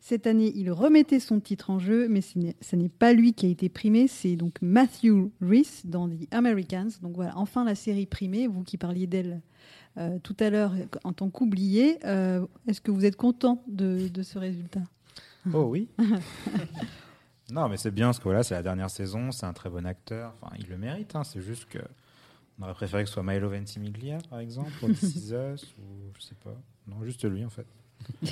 Cette 0.00 0.26
année 0.26 0.52
il 0.54 0.70
remettait 0.70 1.18
son 1.18 1.40
titre 1.40 1.70
en 1.70 1.78
jeu, 1.78 2.08
mais 2.10 2.20
ce 2.20 2.76
n'est- 2.76 2.88
pas 2.90 3.14
lui 3.14 3.32
qui 3.32 3.46
a 3.46 3.48
été 3.48 3.70
primé, 3.70 4.08
c'est 4.08 4.36
donc 4.36 4.60
Matthew 4.60 5.30
Rhys 5.40 5.80
dans 5.86 6.10
The 6.10 6.28
Americans. 6.30 6.90
Donc 7.00 7.14
voilà, 7.14 7.32
enfin 7.38 7.64
la 7.64 7.74
série 7.74 8.04
primée, 8.04 8.48
vous 8.48 8.64
qui 8.64 8.76
parliez 8.76 9.06
d'elle 9.06 9.40
euh, 9.98 10.18
tout 10.22 10.36
à 10.40 10.50
l'heure 10.50 10.74
en 11.04 11.14
tant 11.14 11.30
qu'oublié. 11.30 11.96
Euh, 12.04 12.44
Est-ce 12.68 12.82
que 12.82 12.90
vous 12.90 13.06
êtes 13.06 13.16
content 13.16 13.62
de 13.66 14.10
ce 14.22 14.38
résultat? 14.38 14.82
Oh 15.54 15.64
oui. 15.70 15.88
non, 17.50 17.68
mais 17.68 17.76
c'est 17.76 17.90
bien 17.92 18.06
parce 18.08 18.18
que 18.18 18.24
voilà, 18.24 18.42
c'est 18.42 18.54
la 18.54 18.62
dernière 18.62 18.90
saison, 18.90 19.30
c'est 19.32 19.46
un 19.46 19.52
très 19.52 19.70
bon 19.70 19.86
acteur. 19.86 20.34
Enfin, 20.40 20.54
il 20.58 20.66
le 20.68 20.76
mérite. 20.78 21.14
hein, 21.14 21.24
C'est 21.24 21.40
juste 21.40 21.66
que 21.68 21.78
on 22.58 22.64
aurait 22.64 22.74
préféré 22.74 23.02
que 23.04 23.08
ce 23.08 23.14
soit 23.14 23.22
Milo 23.22 23.48
Ventimiglia, 23.50 24.18
par 24.30 24.38
exemple, 24.40 24.72
ou 24.82 24.88
This 24.92 25.32
ou 25.78 26.10
je 26.18 26.22
sais 26.22 26.34
pas. 26.42 26.56
Non, 26.88 27.04
juste 27.04 27.24
lui 27.24 27.44
en 27.44 27.50
fait. 27.50 27.66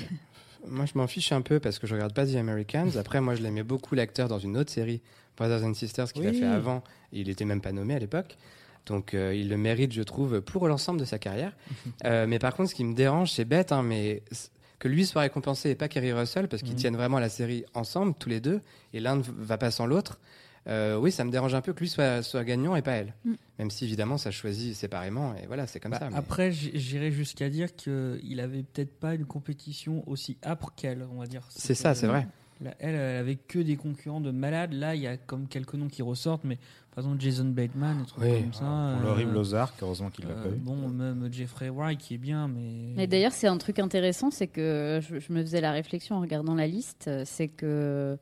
Moi, 0.66 0.86
je 0.86 0.96
m'en 0.96 1.06
fiche 1.06 1.30
un 1.32 1.42
peu 1.42 1.60
parce 1.60 1.78
que 1.78 1.86
je 1.86 1.94
regarde 1.94 2.14
pas 2.14 2.26
The 2.26 2.36
Americans. 2.36 2.96
Après, 2.96 3.20
moi, 3.20 3.34
je 3.34 3.42
l'aimais 3.42 3.62
beaucoup 3.64 3.94
l'acteur 3.94 4.28
dans 4.28 4.38
une 4.38 4.56
autre 4.56 4.70
série, 4.72 5.02
Brothers 5.36 5.62
and 5.62 5.74
Sisters, 5.74 6.10
qu'il 6.10 6.26
a 6.26 6.30
Oui. 6.30 6.38
fait 6.40 6.46
avant. 6.46 6.82
Il 7.12 7.28
était 7.28 7.44
même 7.44 7.60
pas 7.60 7.72
nommé 7.72 7.94
à 7.94 7.98
l'époque. 7.98 8.38
Donc, 8.86 9.12
euh, 9.12 9.34
il 9.34 9.50
le 9.50 9.58
mérite, 9.58 9.92
je 9.92 10.00
trouve, 10.02 10.40
pour 10.40 10.66
l'ensemble 10.66 10.98
de 11.00 11.04
sa 11.04 11.18
carrière. 11.18 11.52
Euh, 12.06 12.26
mais 12.26 12.38
par 12.38 12.54
contre, 12.54 12.70
ce 12.70 12.74
qui 12.74 12.84
me 12.84 12.94
dérange, 12.94 13.30
c'est 13.32 13.44
bête, 13.44 13.72
hein, 13.72 13.82
mais 13.82 14.22
c- 14.32 14.48
que 14.78 14.88
lui 14.88 15.06
soit 15.06 15.22
récompensé 15.22 15.70
et 15.70 15.74
pas 15.74 15.88
Kerry 15.88 16.12
Russell, 16.12 16.48
parce 16.48 16.62
qu'ils 16.62 16.72
Mhm. 16.72 16.78
tiennent 16.78 16.96
vraiment 16.96 17.18
la 17.18 17.28
série 17.28 17.64
ensemble, 17.74 18.14
tous 18.18 18.28
les 18.28 18.40
deux, 18.40 18.60
et 18.92 19.00
l'un 19.00 19.16
ne 19.16 19.22
va 19.22 19.58
pas 19.58 19.70
sans 19.70 19.86
l'autre. 19.86 20.18
euh, 20.66 20.96
oui, 20.96 21.12
ça 21.12 21.24
me 21.24 21.30
dérange 21.30 21.54
un 21.54 21.60
peu 21.60 21.74
que 21.74 21.80
lui 21.80 21.90
soit, 21.90 22.22
soit 22.22 22.42
gagnant 22.42 22.74
et 22.74 22.80
pas 22.80 22.92
elle. 22.92 23.12
Mm. 23.26 23.32
Même 23.58 23.70
si 23.70 23.84
évidemment 23.84 24.16
ça 24.16 24.30
choisit 24.30 24.74
séparément 24.74 25.34
et 25.36 25.46
voilà, 25.46 25.66
c'est 25.66 25.78
comme 25.78 25.92
Bah, 25.92 25.98
ça. 25.98 26.08
mais- 26.08 26.16
Après, 26.16 26.52
j'irais 26.52 27.10
jusqu'à 27.12 27.50
dire 27.50 27.76
qu'il 27.76 28.40
avait 28.40 28.62
peut-être 28.62 28.98
pas 28.98 29.12
une 29.14 29.26
compétition 29.26 30.02
aussi 30.08 30.38
âpre 30.42 30.72
qu'elle, 30.74 31.02
on 31.12 31.18
va 31.20 31.26
dire. 31.26 31.42
C'est 31.50 31.74
ça, 31.74 31.94
c'est 31.94 32.06
vrai. 32.06 32.26
Là, 32.60 32.74
elle, 32.78 32.94
elle 32.94 33.16
avait 33.18 33.36
que 33.36 33.58
des 33.58 33.76
concurrents 33.76 34.20
de 34.20 34.30
malades. 34.30 34.72
Là, 34.72 34.94
il 34.94 35.02
y 35.02 35.06
a 35.06 35.16
comme 35.16 35.48
quelques 35.48 35.74
noms 35.74 35.88
qui 35.88 36.02
ressortent, 36.02 36.44
mais 36.44 36.56
par 36.94 37.04
exemple 37.04 37.20
Jason 37.20 37.46
Bateman, 37.46 37.98
des 37.98 38.06
trucs 38.06 38.22
Oui. 38.24 38.42
comme 38.42 38.52
ça. 38.52 38.60
Pour 38.60 38.68
euh, 38.68 39.02
l'horrible 39.02 39.36
Ozark, 39.36 39.74
heureusement 39.82 40.10
qu'il 40.10 40.26
l'a 40.26 40.32
euh, 40.34 40.42
pas 40.44 40.48
eu. 40.50 40.58
Bon, 40.58 40.88
même 40.88 41.28
Jeffrey 41.32 41.68
Wright 41.68 41.98
qui 41.98 42.14
est 42.14 42.18
bien, 42.18 42.46
mais. 42.48 42.92
Mais 42.96 43.06
d'ailleurs, 43.06 43.32
c'est 43.32 43.48
un 43.48 43.58
truc 43.58 43.78
intéressant, 43.80 44.30
c'est 44.30 44.46
que 44.46 45.00
je, 45.02 45.18
je 45.18 45.32
me 45.32 45.42
faisais 45.42 45.60
la 45.60 45.72
réflexion 45.72 46.16
en 46.16 46.20
regardant 46.20 46.54
la 46.54 46.66
liste, 46.68 47.06
euh, 47.08 47.22
c'est 47.26 47.48
que 47.48 48.16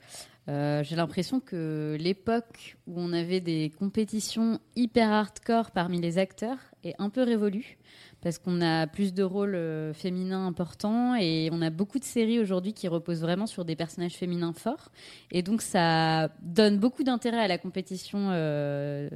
euh, 0.49 0.83
j'ai 0.83 0.97
l'impression 0.97 1.39
que 1.39 1.97
l'époque 2.01 2.77
où 2.89 2.95
on 2.97 3.13
avait 3.13 3.41
des 3.41 3.71
compétitions 3.79 4.59
hyper 4.75 5.11
hardcore 5.11 5.71
parmi 5.71 6.01
les 6.01 6.19
acteurs 6.19 6.59
est 6.83 6.95
un 6.99 7.11
peu 7.11 7.23
révolue. 7.23 7.79
Parce 8.23 8.39
qu'on 8.39 8.61
a 8.61 8.87
plus 8.87 9.13
de 9.13 9.23
rôles 9.25 9.55
euh, 9.57 9.93
féminins 9.93 10.47
importants 10.47 11.17
et 11.17 11.49
on 11.53 11.61
a 11.61 11.71
beaucoup 11.71 11.99
de 11.99 12.05
séries 12.05 12.39
aujourd'hui 12.39 12.73
qui 12.73 12.87
reposent 12.89 13.21
vraiment 13.21 13.47
sur 13.47 13.65
des 13.65 13.75
personnages 13.77 14.13
féminins 14.15 14.53
forts. 14.53 14.91
Et 15.33 15.43
donc 15.43 15.61
ça 15.61 16.31
donne 16.41 16.79
beaucoup 16.79 17.03
d'intérêt 17.03 17.41
à 17.41 17.49
la 17.49 17.59
compétition 17.59 18.29
euh, 18.31 19.09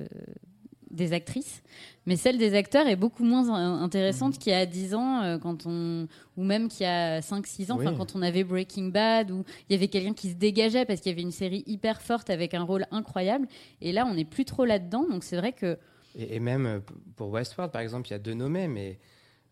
des 0.91 1.13
actrices. 1.13 1.63
Mais 2.07 2.17
celle 2.17 2.39
des 2.39 2.55
acteurs 2.55 2.87
est 2.89 2.97
beaucoup 2.97 3.23
moins 3.25 3.49
in- 3.51 3.83
intéressante 3.83 4.39
qu'il 4.39 4.53
y 4.53 4.57
a 4.57 4.67
10 4.67 4.95
ans, 4.95 5.23
euh, 5.23 5.39
quand 5.39 5.67
on, 5.67 6.07
ou 6.37 6.43
même 6.45 6.69
qu'il 6.69 6.83
y 6.85 6.89
a 6.89 7.21
5-6 7.21 7.71
ans, 7.73 7.79
Oui. 7.79 7.87
quand 7.97 8.15
on 8.17 8.23
avait 8.23 8.45
Breaking 8.45 8.89
Bad, 8.89 9.31
où 9.31 9.45
il 9.69 9.73
y 9.73 9.77
avait 9.77 9.89
quelqu'un 9.89 10.15
qui 10.15 10.31
se 10.31 10.35
dégageait 10.37 10.85
parce 10.85 11.01
qu'il 11.01 11.11
y 11.11 11.15
avait 11.15 11.23
une 11.23 11.33
série 11.33 11.63
hyper 11.67 12.01
forte 12.01 12.31
avec 12.31 12.55
un 12.55 12.63
rôle 12.63 12.87
incroyable. 12.93 13.47
Et 13.83 13.93
là, 13.93 14.07
on 14.07 14.15
n'est 14.15 14.25
plus 14.25 14.45
trop 14.45 14.65
là-dedans. 14.65 15.07
Donc 15.09 15.23
c'est 15.23 15.37
vrai 15.37 15.53
que 15.53 15.77
Et, 16.17 16.37
et 16.37 16.41
même 16.41 16.67
euh, 16.67 16.81
pour 17.17 17.31
Westworld, 17.31 17.73
par 17.73 17.83
exemple, 17.83 18.09
il 18.09 18.13
y 18.13 18.15
a 18.15 18.19
deux 18.19 18.35
nommés, 18.35 18.67
mais 18.69 18.99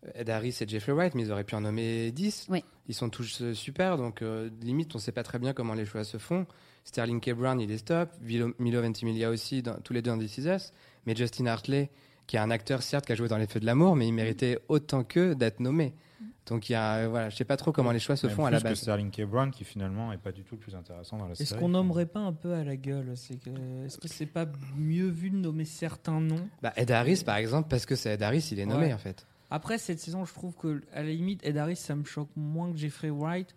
euh, 0.05 0.11
Ed 0.15 0.29
Harris 0.29 0.57
et 0.61 0.67
Jeffrey 0.67 0.91
Wright, 0.91 1.15
mais 1.15 1.21
ils 1.23 1.31
auraient 1.31 1.43
pu 1.43 1.55
en 1.55 1.61
nommer 1.61 2.11
10. 2.11 2.47
Oui. 2.49 2.63
Ils 2.87 2.95
sont 2.95 3.09
tous 3.09 3.41
euh, 3.41 3.53
super, 3.53 3.97
donc 3.97 4.21
euh, 4.21 4.49
limite, 4.61 4.93
on 4.95 4.97
ne 4.97 5.01
sait 5.01 5.11
pas 5.11 5.23
très 5.23 5.39
bien 5.39 5.53
comment 5.53 5.73
les 5.73 5.85
choix 5.85 6.03
se 6.03 6.17
font. 6.17 6.45
Sterling 6.83 7.19
K. 7.21 7.31
Brown, 7.33 7.59
il 7.59 7.71
est 7.71 7.77
stop. 7.77 8.09
Milo, 8.21 8.53
Milo 8.59 8.81
Ventimiglia 8.81 9.29
aussi, 9.29 9.61
dans- 9.63 9.79
tous 9.79 9.93
les 9.93 10.01
deux 10.01 10.11
dans 10.11 10.17
This 10.19 10.37
Is 10.39 10.47
Us. 10.47 10.71
Mais 11.05 11.15
Justin 11.15 11.45
Hartley, 11.47 11.89
qui 12.27 12.35
est 12.35 12.39
un 12.39 12.51
acteur, 12.51 12.81
certes, 12.83 13.05
qui 13.05 13.11
a 13.11 13.15
joué 13.15 13.27
dans 13.27 13.37
Les 13.37 13.47
Feux 13.47 13.59
de 13.59 13.65
l'amour, 13.65 13.95
mais 13.95 14.07
il 14.07 14.11
méritait 14.13 14.59
autant 14.67 15.03
qu'eux 15.03 15.35
d'être 15.35 15.59
nommé. 15.59 15.93
Donc, 16.47 16.69
il 16.69 16.73
y 16.73 16.75
a, 16.75 16.97
euh, 16.97 17.07
voilà, 17.07 17.29
je 17.29 17.35
sais 17.35 17.43
pas 17.45 17.57
trop 17.57 17.71
comment 17.71 17.91
les 17.91 17.97
choix 17.99 18.15
se 18.15 18.27
Même 18.27 18.35
font 18.35 18.45
à 18.45 18.51
la 18.51 18.57
plus 18.59 18.63
que 18.65 18.69
base. 18.69 18.77
Sterling 18.79 19.09
K. 19.09 19.23
Brown, 19.23 19.49
qui 19.49 19.63
finalement 19.63 20.13
est 20.13 20.17
pas 20.19 20.31
du 20.31 20.43
tout 20.43 20.55
le 20.55 20.59
plus 20.61 20.75
intéressant 20.75 21.17
dans 21.17 21.27
la 21.27 21.33
série. 21.33 21.49
Est-ce 21.49 21.59
qu'on 21.59 21.69
nommerait 21.69 22.05
pas 22.05 22.19
un 22.19 22.33
peu 22.33 22.53
à 22.53 22.63
la 22.63 22.75
gueule 22.75 23.13
C'est 23.15 23.37
que 23.37 23.49
est-ce 23.85 23.97
que 23.97 24.07
c'est 24.07 24.27
pas 24.27 24.45
mieux 24.77 25.07
vu 25.07 25.31
de 25.31 25.37
nommer 25.37 25.65
certains 25.65 26.21
noms? 26.21 26.47
Bah, 26.61 26.71
Ed 26.75 26.91
Harris, 26.91 27.23
par 27.25 27.37
exemple, 27.37 27.67
parce 27.69 27.85
que 27.87 27.95
c'est 27.95 28.11
Ed 28.13 28.21
Harris, 28.21 28.49
il 28.51 28.59
est 28.59 28.65
nommé, 28.67 28.87
Ouais. 28.87 28.93
en 28.93 28.97
fait. 28.99 29.25
Après 29.49 29.77
cette 29.77 29.99
saison, 29.99 30.23
je 30.25 30.33
trouve 30.33 30.55
que 30.55 30.81
à 30.93 31.01
la 31.03 31.09
limite 31.09 31.39
Ed 31.45 31.57
Harris 31.57 31.75
ça 31.77 31.95
me 31.95 32.03
choque 32.03 32.29
moins 32.35 32.71
que 32.71 32.77
Jeffrey 32.77 33.09
Wright 33.11 33.55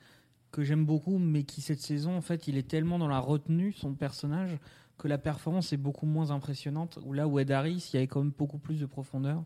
que 0.53 0.63
j'aime 0.63 0.85
beaucoup, 0.87 1.19
mais 1.19 1.43
qui 1.45 1.61
cette 1.63 1.81
saison 1.81 2.17
en 2.17 2.21
fait 2.21 2.47
il 2.47 2.57
est 2.59 2.69
tellement 2.69 2.99
dans 2.99 3.09
la 3.09 3.19
retenue 3.19 3.73
son 3.73 3.95
personnage 3.95 4.59
que 4.99 5.09
la 5.09 5.17
performance 5.19 5.73
est 5.73 5.79
beaucoup 5.79 6.05
moins 6.07 6.31
impressionnante. 6.31 6.99
Ou 7.05 7.15
là 7.15 7.27
où 7.27 7.39
Ed 7.39 7.51
Harris 7.51 7.91
il 7.93 7.97
y 7.97 7.99
avait 7.99 8.07
quand 8.07 8.21
même 8.23 8.33
beaucoup 8.37 8.59
plus 8.59 8.81
de 8.81 8.87
profondeur. 8.87 9.43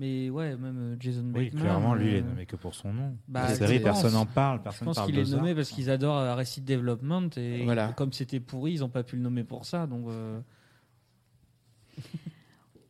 Mais 0.00 0.28
ouais, 0.28 0.56
même 0.56 0.76
euh, 0.78 0.96
Jason 0.98 1.22
Oui, 1.34 1.44
Bateman. 1.46 1.62
clairement, 1.62 1.94
lui, 1.94 2.08
il 2.08 2.14
est 2.16 2.18
euh, 2.18 2.22
nommé 2.24 2.46
que 2.46 2.56
pour 2.56 2.74
son 2.74 2.92
nom. 2.92 3.16
bah, 3.28 3.42
la 3.42 3.48
je 3.50 3.54
série, 3.54 3.78
pense. 3.78 3.84
personne 4.02 4.12
n'en 4.14 4.26
parle, 4.26 4.58
Je 4.58 4.62
personne 4.64 4.86
pense 4.86 4.96
parle 4.96 5.10
qu'il 5.10 5.18
est 5.20 5.30
nommé 5.30 5.54
parce 5.54 5.70
qu'ils 5.70 5.88
adorent 5.88 6.18
euh, 6.18 6.30
Arrested 6.32 6.64
Development 6.64 7.28
et 7.36 7.62
Voilà. 7.64 7.92
comme 7.92 8.12
c'était 8.12 8.40
pourri, 8.40 8.72
ils 8.72 8.80
n'ont 8.80 8.88
pas 8.88 9.04
pu 9.04 9.14
le 9.16 9.22
nommer 9.22 9.44
pour 9.44 9.64
ça. 9.66 9.86
Donc 9.86 10.06
euh, 10.08 10.40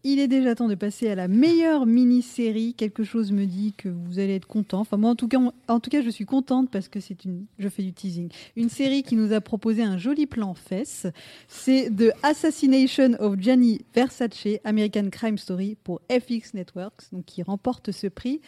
Il 0.07 0.19
est 0.19 0.29
déjà 0.29 0.55
temps 0.55 0.69
de 0.69 0.75
passer 0.75 1.09
à 1.09 1.15
la 1.15 1.29
meilleure 1.29 1.87
mini-série. 1.87 2.75
Quelque 2.75 3.05
chose 3.05 3.33
me 3.33 3.47
dit 3.47 3.73
que 3.73 3.89
vous 3.89 4.19
allez 4.19 4.35
être 4.35 4.47
content. 4.47 4.81
Enfin, 4.81 4.99
moi, 4.99 5.09
en 5.09 5.15
tout 5.15 5.29
cas, 5.29 5.39
en 5.67 5.81
tout 5.81 5.89
cas, 5.89 6.03
je 6.03 6.11
suis 6.11 6.27
contente 6.27 6.71
parce 6.71 6.89
que 6.89 7.01
c'est 7.01 7.25
une. 7.25 7.47
Je 7.59 7.71
fais 7.71 7.83
du 7.83 7.95
teasing. 7.95 8.31
Une 8.55 8.69
série 8.69 9.03
qui 9.03 9.17
nous 9.17 9.33
a 9.33 9.41
proposé 9.41 9.83
un 9.83 9.97
joli 9.97 10.27
plan 10.27 10.53
fesses. 10.53 11.07
C'est 11.49 11.91
The 11.91 12.13
Assassination 12.23 13.15
of 13.19 13.41
Gianni 13.41 13.81
Versace, 13.95 14.61
American 14.65 15.09
Crime 15.11 15.39
Story 15.39 15.79
pour 15.83 16.03
FX 16.11 16.53
Networks, 16.53 17.11
donc 17.11 17.25
qui 17.25 17.43
remporte 17.43 17.91
ce 17.91 18.07
prix. 18.07 18.43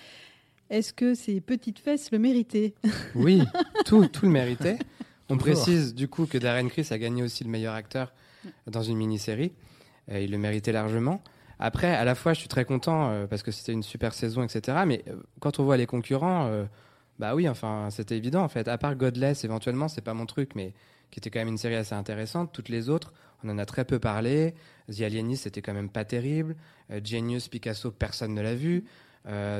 Est-ce 0.68 0.92
que 0.92 1.14
ces 1.14 1.40
petites 1.40 1.78
fesses 1.78 2.10
le 2.10 2.18
méritaient? 2.18 2.74
Oui, 3.14 3.40
tout, 3.86 4.06
tout 4.08 4.26
le 4.26 4.32
méritait. 4.32 4.78
On 5.30 5.38
précise 5.38 5.94
du 5.94 6.06
coup 6.06 6.26
que 6.26 6.36
Darren 6.36 6.68
Criss 6.68 6.92
a 6.92 6.98
gagné 6.98 7.22
aussi 7.22 7.44
le 7.44 7.50
meilleur 7.50 7.74
acteur 7.74 8.12
dans 8.66 8.82
une 8.82 8.98
mini-série. 8.98 9.52
Euh, 10.10 10.20
il 10.20 10.30
le 10.30 10.38
méritait 10.38 10.72
largement. 10.72 11.22
Après, 11.58 11.94
à 11.94 12.04
la 12.04 12.14
fois, 12.14 12.34
je 12.34 12.40
suis 12.40 12.48
très 12.48 12.64
content 12.64 13.10
euh, 13.10 13.26
parce 13.26 13.42
que 13.42 13.50
c'était 13.50 13.72
une 13.72 13.82
super 13.82 14.12
saison, 14.14 14.42
etc. 14.42 14.78
Mais 14.86 15.04
euh, 15.08 15.16
quand 15.40 15.58
on 15.58 15.64
voit 15.64 15.76
les 15.76 15.86
concurrents, 15.86 16.46
euh, 16.46 16.64
bah 17.18 17.34
oui, 17.34 17.48
enfin, 17.48 17.88
c'était 17.90 18.16
évident 18.16 18.42
en 18.42 18.48
fait. 18.48 18.68
À 18.68 18.78
part 18.78 18.94
Godless, 18.94 19.44
éventuellement, 19.44 19.88
c'est 19.88 20.02
pas 20.02 20.14
mon 20.14 20.26
truc, 20.26 20.54
mais 20.54 20.74
qui 21.10 21.20
était 21.20 21.30
quand 21.30 21.38
même 21.38 21.48
une 21.48 21.58
série 21.58 21.76
assez 21.76 21.94
intéressante. 21.94 22.52
Toutes 22.52 22.68
les 22.68 22.90
autres, 22.90 23.14
on 23.42 23.48
en 23.48 23.58
a 23.58 23.64
très 23.64 23.84
peu 23.84 23.98
parlé. 23.98 24.54
The 24.90 25.00
Alienist, 25.02 25.44
c'était 25.44 25.62
quand 25.62 25.74
même 25.74 25.88
pas 25.88 26.04
terrible. 26.04 26.56
Euh, 26.90 27.00
Genius, 27.02 27.48
Picasso, 27.48 27.90
personne 27.90 28.34
ne 28.34 28.42
l'a 28.42 28.54
vu. 28.54 28.84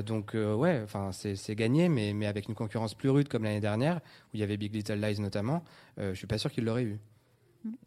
Donc 0.07 0.35
ouais, 0.35 0.81
enfin 0.85 1.11
c'est 1.11 1.57
gagné, 1.57 1.89
mais, 1.89 2.13
mais 2.13 2.27
avec 2.27 2.47
une 2.49 2.55
concurrence 2.55 2.95
plus 2.95 3.11
rude 3.11 3.27
comme 3.27 3.43
l'année 3.43 3.59
dernière, 3.59 3.97
où 3.97 4.31
il 4.35 4.39
y 4.39 4.45
avait 4.45 4.57
Big 4.57 4.73
Little 4.73 5.01
Lies 5.01 5.19
notamment, 5.21 5.65
je 5.99 6.15
suis 6.15 6.29
pas 6.29 6.39
sûr 6.39 6.53
qu'il 6.53 6.65
l'aurait 6.65 6.85
eu. 6.85 7.01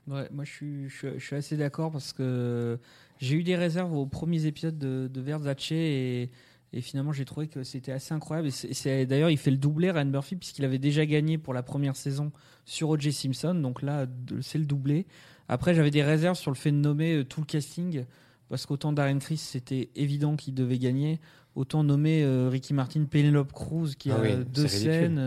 Ouais, 0.08 0.28
moi 0.32 0.44
je 0.44 0.52
suis, 0.52 0.90
je, 0.90 0.96
suis- 0.98 1.08
je 1.20 1.26
suis 1.26 1.36
assez 1.36 1.58
d'accord 1.58 1.92
parce 1.92 2.14
que 2.14 2.78
j'ai 3.20 3.36
eu 3.36 3.44
des 3.44 3.56
réserves 3.56 3.94
aux 3.94 4.06
premiers 4.06 4.46
épisodes 4.46 4.78
de, 4.78 5.10
de 5.12 5.22
Versace 5.22 5.72
et, 5.72 6.30
et 6.74 6.82
finalement 6.82 7.12
j'ai 7.14 7.26
trouvé 7.26 7.48
que 7.48 7.64
c'était 7.64 7.92
assez 7.92 8.14
incroyable. 8.14 8.48
Et 8.48 8.52
c'est- 8.52 9.06
D'ailleurs, 9.06 9.30
il 9.30 9.38
fait 9.38 9.52
le 9.52 9.58
doublé, 9.58 9.92
Ryan 9.92 10.06
Murphy, 10.06 10.36
puisqu'il 10.36 10.66
avait 10.66 10.80
déjà 10.80 11.06
gagné 11.06 11.38
pour 11.38 11.54
la 11.54 11.64
première 11.64 11.96
saison 11.96 12.32
sur 12.66 12.90
O.J. 12.90 13.12
Simpson. 13.14 13.56
Donc 13.56 13.82
là, 13.82 14.06
c'est 14.42 14.58
le 14.60 14.66
doublé. 14.66 15.06
Après, 15.48 15.74
j'avais 15.74 15.92
des 15.92 16.04
réserves 16.04 16.38
sur 16.38 16.52
le 16.52 16.56
fait 16.56 16.72
de 16.72 16.78
nommer 16.78 17.16
euh, 17.18 17.24
tout 17.26 17.42
le 17.42 17.46
casting 17.48 18.06
parce 18.50 18.66
qu'autant 18.66 18.94
Darren 18.94 19.20
Criss, 19.20 19.42
c'était 19.42 19.90
évident 19.96 20.36
qu'il 20.36 20.54
devait 20.56 20.80
gagner. 20.80 21.20
Autant 21.56 21.84
nommer 21.84 22.24
euh, 22.24 22.48
Ricky 22.50 22.74
Martin, 22.74 23.06
Penelope 23.06 23.52
Cruz 23.52 23.96
qui 23.98 24.12
Ah 24.12 24.16
a 24.18 24.22
oui, 24.22 24.30
deux 24.54 24.68
c'est 24.68 24.92
ridicule. 24.92 25.20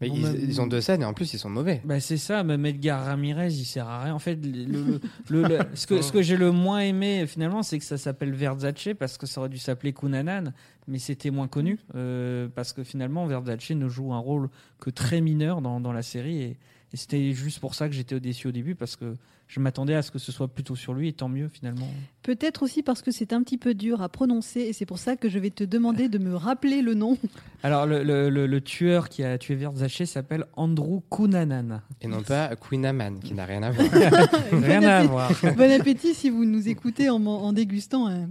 Mais 0.00 0.08
ils, 0.08 0.22
même- 0.22 0.36
ils 0.40 0.60
ont 0.60 0.66
deux 0.66 0.80
scènes 0.80 1.02
et 1.02 1.04
en 1.04 1.12
plus 1.12 1.32
ils 1.34 1.38
sont 1.38 1.50
mauvais. 1.50 1.82
bah 1.84 2.00
c'est 2.00 2.16
ça, 2.16 2.42
même 2.42 2.64
Edgar 2.64 3.04
Ramirez, 3.04 3.48
il 3.52 3.64
sert 3.64 3.86
à 3.86 4.04
rien. 4.04 4.14
En 4.14 4.18
fait, 4.18 4.36
le, 4.36 4.64
le- 4.64 5.00
le- 5.28 5.42
le- 5.48 5.58
ce 5.74 5.86
que, 5.86 6.00
ce 6.00 6.10
que 6.10 6.22
j'ai 6.22 6.36
le 6.36 6.52
moins 6.52 6.80
aimé 6.80 7.26
finalement, 7.26 7.62
c'est 7.62 7.78
que 7.78 7.84
ça 7.84 7.98
s'appelle 7.98 8.32
Versace 8.32 8.88
parce 8.98 9.18
que 9.18 9.26
ça 9.26 9.40
aurait 9.40 9.50
dû 9.50 9.58
s'appeler 9.58 9.92
Kunanan, 9.92 10.52
mais 10.88 10.98
c'était 10.98 11.30
moins 11.30 11.48
connu 11.48 11.78
euh, 11.94 12.48
parce 12.54 12.72
que 12.72 12.82
finalement 12.84 13.26
Versace 13.26 13.70
ne 13.70 13.88
joue 13.88 14.12
un 14.12 14.18
rôle 14.18 14.48
que 14.80 14.90
très 14.90 15.20
mineur 15.20 15.60
dans, 15.62 15.80
dans 15.80 15.92
la 15.92 16.02
série 16.02 16.42
et, 16.42 16.56
et 16.92 16.96
c'était 16.96 17.32
juste 17.32 17.60
pour 17.60 17.74
ça 17.74 17.88
que 17.88 17.94
j'étais 17.94 18.18
déçu 18.20 18.48
au 18.48 18.52
début 18.52 18.74
parce 18.74 18.96
que 18.96 19.16
je 19.46 19.58
m'attendais 19.58 19.96
à 19.96 20.02
ce 20.02 20.12
que 20.12 20.20
ce 20.20 20.30
soit 20.30 20.46
plutôt 20.46 20.76
sur 20.76 20.94
lui 20.94 21.08
et 21.08 21.12
tant 21.12 21.28
mieux 21.28 21.48
finalement. 21.48 21.88
Peut-être 22.22 22.62
aussi 22.62 22.84
parce 22.84 23.02
que 23.02 23.10
c'est 23.10 23.32
un 23.32 23.42
petit 23.42 23.58
peu 23.58 23.74
dur 23.74 24.00
à 24.00 24.08
prononcer 24.08 24.60
et 24.60 24.72
c'est 24.72 24.86
pour 24.86 24.98
ça 24.98 25.16
que 25.16 25.28
je 25.28 25.40
vais 25.40 25.50
te 25.50 25.64
demander 25.64 26.08
de 26.08 26.18
me 26.18 26.36
rappeler 26.36 26.82
le 26.82 26.94
nom. 26.94 27.18
Alors 27.64 27.84
le, 27.84 28.04
le- 28.04 28.30
le- 28.30 28.46
le 28.46 28.60
tueur 28.60 29.08
qui 29.08 29.24
a 29.24 29.36
tué 29.38 29.56
Versace 29.56 30.04
s'appelle 30.04 30.44
Andrew 30.56 31.00
Kunanan. 31.10 31.80
Et 32.00 32.06
non 32.06 32.22
pas 32.22 32.54
Queen 32.54 32.86
Amman, 32.86 33.18
qui 33.18 33.34
n'a 33.34 33.44
rien 33.44 33.64
à 33.64 33.70
voir. 33.72 33.88
Bon 34.52 34.60
Rien 34.60 34.82
à 34.84 34.96
appétit. 34.98 35.10
voir. 35.10 35.32
Bon 35.56 35.80
appétit 35.80 36.14
si 36.14 36.30
vous 36.30 36.44
nous 36.44 36.68
écoutez 36.68 37.10
en 37.10 37.52
dégustant 37.52 38.06
un 38.06 38.28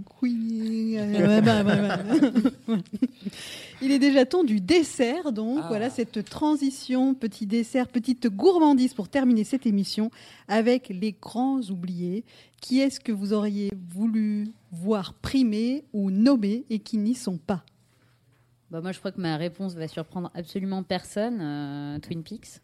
Il 3.82 3.92
est 3.92 3.98
déjà 3.98 4.26
temps 4.26 4.44
du 4.44 4.60
dessert, 4.60 5.32
donc 5.32 5.58
Ah. 5.62 5.68
voilà 5.68 5.90
cette 5.90 6.24
transition, 6.24 7.14
petit 7.14 7.46
dessert, 7.46 7.88
petite 7.88 8.26
gourmandise 8.28 8.94
pour 8.94 9.08
terminer 9.08 9.44
cette 9.44 9.66
émission 9.66 10.10
avec 10.48 10.88
les 10.88 11.12
grands 11.12 11.60
oubliés. 11.70 12.24
Qui 12.60 12.80
est-ce 12.80 13.00
que 13.00 13.12
vous 13.12 13.32
auriez 13.32 13.70
voulu 13.90 14.48
voir 14.70 15.14
primer 15.14 15.84
ou 15.92 16.10
nommer 16.10 16.64
et 16.70 16.78
qui 16.78 16.98
n'y 16.98 17.14
sont 17.14 17.38
pas? 17.38 17.64
Bah, 18.70 18.80
moi, 18.80 18.92
je 18.92 18.98
crois 18.98 19.10
que 19.12 19.20
ma 19.20 19.36
réponse 19.36 19.74
va 19.74 19.88
surprendre 19.88 20.30
absolument 20.34 20.82
personne. 20.82 21.38
euh, 21.40 21.98
Twin 22.00 22.22
Peaks. 22.22 22.60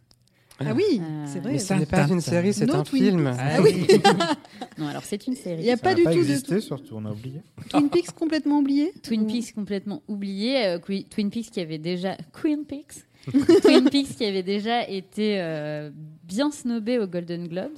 Ah 0.59 0.73
oui, 0.75 1.01
Euh, 1.03 1.25
c'est 1.27 1.41
vrai. 1.41 1.53
Mais 1.53 1.59
ce 1.59 1.75
n'est 1.75 1.87
pas 1.87 2.09
une 2.09 2.21
série, 2.21 2.55
c'est 2.55 2.65
No 2.67 2.77
un 2.77 2.85
film. 2.85 3.27
Ah 3.27 3.57
Ah 3.57 3.63
oui, 3.63 3.87
Non, 4.79 4.87
alors 4.89 5.03
c'est 5.05 5.27
une 5.27 5.35
série. 5.37 5.61
il 5.61 5.65
n'y 5.65 5.71
a 5.71 5.77
Ça 5.77 5.83
pas 5.83 5.91
n'a 5.91 5.95
du 5.97 6.03
pas 6.05 6.13
tout 6.13 6.19
existé, 6.19 6.55
de 6.57 6.61
surtout, 6.61 6.95
on 6.97 7.05
a 7.05 7.11
oublié. 7.11 7.41
Twin 7.69 7.91
Peaks 7.91 8.11
complètement 8.13 8.59
oublié 8.61 8.93
Twin 9.03 9.23
Ou- 9.23 9.27
Peaks 9.27 9.53
complètement 9.55 10.03
oublié. 10.09 10.65
euh, 10.67 10.79
Qui- 10.79 11.05
Twin 11.05 11.31
Peaks 11.31 11.51
qui 11.51 11.61
avait 11.61 11.79
déjà. 11.79 12.17
Queen 12.33 12.65
Peaks 12.65 13.05
Twin 13.63 13.91
Peaks 13.91 14.17
qui 14.17 14.25
avait 14.25 14.43
déjà 14.43 14.89
été 14.89 15.41
euh, 15.41 15.91
bien 16.25 16.51
snobé 16.51 16.99
aux 16.99 17.07
Golden 17.07 17.49
Globes. 17.49 17.73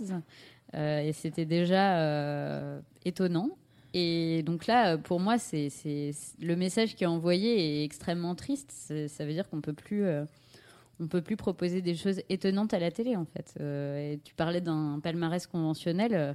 Euh, 0.75 1.01
et 1.01 1.13
c'était 1.13 1.47
déjà 1.47 1.99
euh, 1.99 2.81
étonnant. 3.05 3.51
Et 3.95 4.43
donc 4.45 4.67
là, 4.67 4.93
euh, 4.93 4.97
pour 4.99 5.19
moi, 5.19 5.39
c'est 5.39 5.69
le 6.41 6.55
message 6.57 6.95
qui 6.95 7.05
est 7.05 7.09
envoyé 7.09 7.81
est 7.81 7.85
extrêmement 7.85 8.35
triste. 8.35 8.73
Ça 9.09 9.25
veut 9.25 9.33
dire 9.33 9.49
qu'on 9.49 9.63
peut 9.63 9.73
plus. 9.73 10.05
On 11.01 11.07
peut 11.07 11.23
plus 11.23 11.37
proposer 11.37 11.81
des 11.83 11.95
choses 11.95 12.21
étonnantes 12.29 12.75
à 12.75 12.79
la 12.79 12.91
télé 12.91 13.17
en 13.17 13.25
fait. 13.25 13.55
Euh, 13.61 14.13
et 14.15 14.21
tu 14.25 14.35
parlais 14.35 14.61
d'un 14.61 15.01
palmarès 15.03 15.47
conventionnel. 15.47 16.11
euh, 16.15 16.33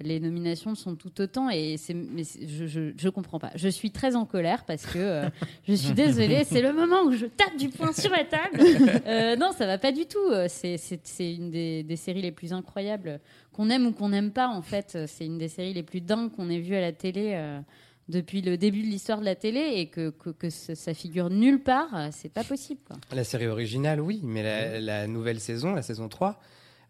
les 0.00 0.18
nominations 0.18 0.74
sont 0.74 0.96
tout 0.96 1.20
autant 1.20 1.48
et 1.48 1.76
c'est 1.76 1.94
mais 1.94 2.24
je, 2.24 2.66
je 2.66 2.92
je 2.96 3.08
comprends 3.08 3.38
pas. 3.38 3.52
Je 3.54 3.68
suis 3.68 3.92
très 3.92 4.16
en 4.16 4.24
colère 4.24 4.64
parce 4.64 4.84
que 4.84 4.98
euh, 4.98 5.28
je 5.68 5.74
suis 5.74 5.92
désolée, 5.94 6.42
c'est 6.50 6.62
le 6.62 6.72
moment 6.72 7.02
où 7.04 7.12
je 7.12 7.26
tape 7.26 7.56
du 7.56 7.68
poing 7.68 7.92
sur 7.92 8.10
la 8.10 8.24
table. 8.24 9.38
Non, 9.38 9.52
ça 9.52 9.66
va 9.66 9.78
pas 9.78 9.92
du 9.92 10.06
tout. 10.06 10.18
C'est 10.48 10.76
c'est 10.76 11.00
c'est 11.04 11.34
une 11.34 11.50
des, 11.50 11.84
des 11.84 11.96
séries 11.96 12.22
les 12.22 12.32
plus 12.32 12.52
incroyables 12.52 13.20
qu'on 13.52 13.70
aime 13.70 13.86
ou 13.86 13.92
qu'on 13.92 14.08
n'aime 14.08 14.32
pas 14.32 14.48
en 14.48 14.62
fait. 14.62 14.98
C'est 15.06 15.26
une 15.26 15.38
des 15.38 15.48
séries 15.48 15.74
les 15.74 15.84
plus 15.84 16.00
dingues 16.00 16.32
qu'on 16.32 16.50
ait 16.50 16.58
vues 16.60 16.74
à 16.74 16.80
la 16.80 16.92
télé. 16.92 17.60
Depuis 18.08 18.42
le 18.42 18.56
début 18.56 18.82
de 18.82 18.86
l'histoire 18.88 19.20
de 19.20 19.24
la 19.24 19.34
télé 19.34 19.60
et 19.76 19.86
que, 19.88 20.10
que, 20.10 20.30
que 20.30 20.50
ça 20.50 20.94
figure 20.94 21.30
nulle 21.30 21.62
part, 21.62 22.08
c'est 22.10 22.32
pas 22.32 22.44
possible. 22.44 22.80
Quoi. 22.86 22.96
La 23.12 23.24
série 23.24 23.46
originale, 23.46 24.00
oui, 24.00 24.20
mais 24.22 24.42
la, 24.42 24.80
la 24.80 25.06
nouvelle 25.06 25.40
saison, 25.40 25.74
la 25.74 25.82
saison 25.82 26.08
3, 26.08 26.40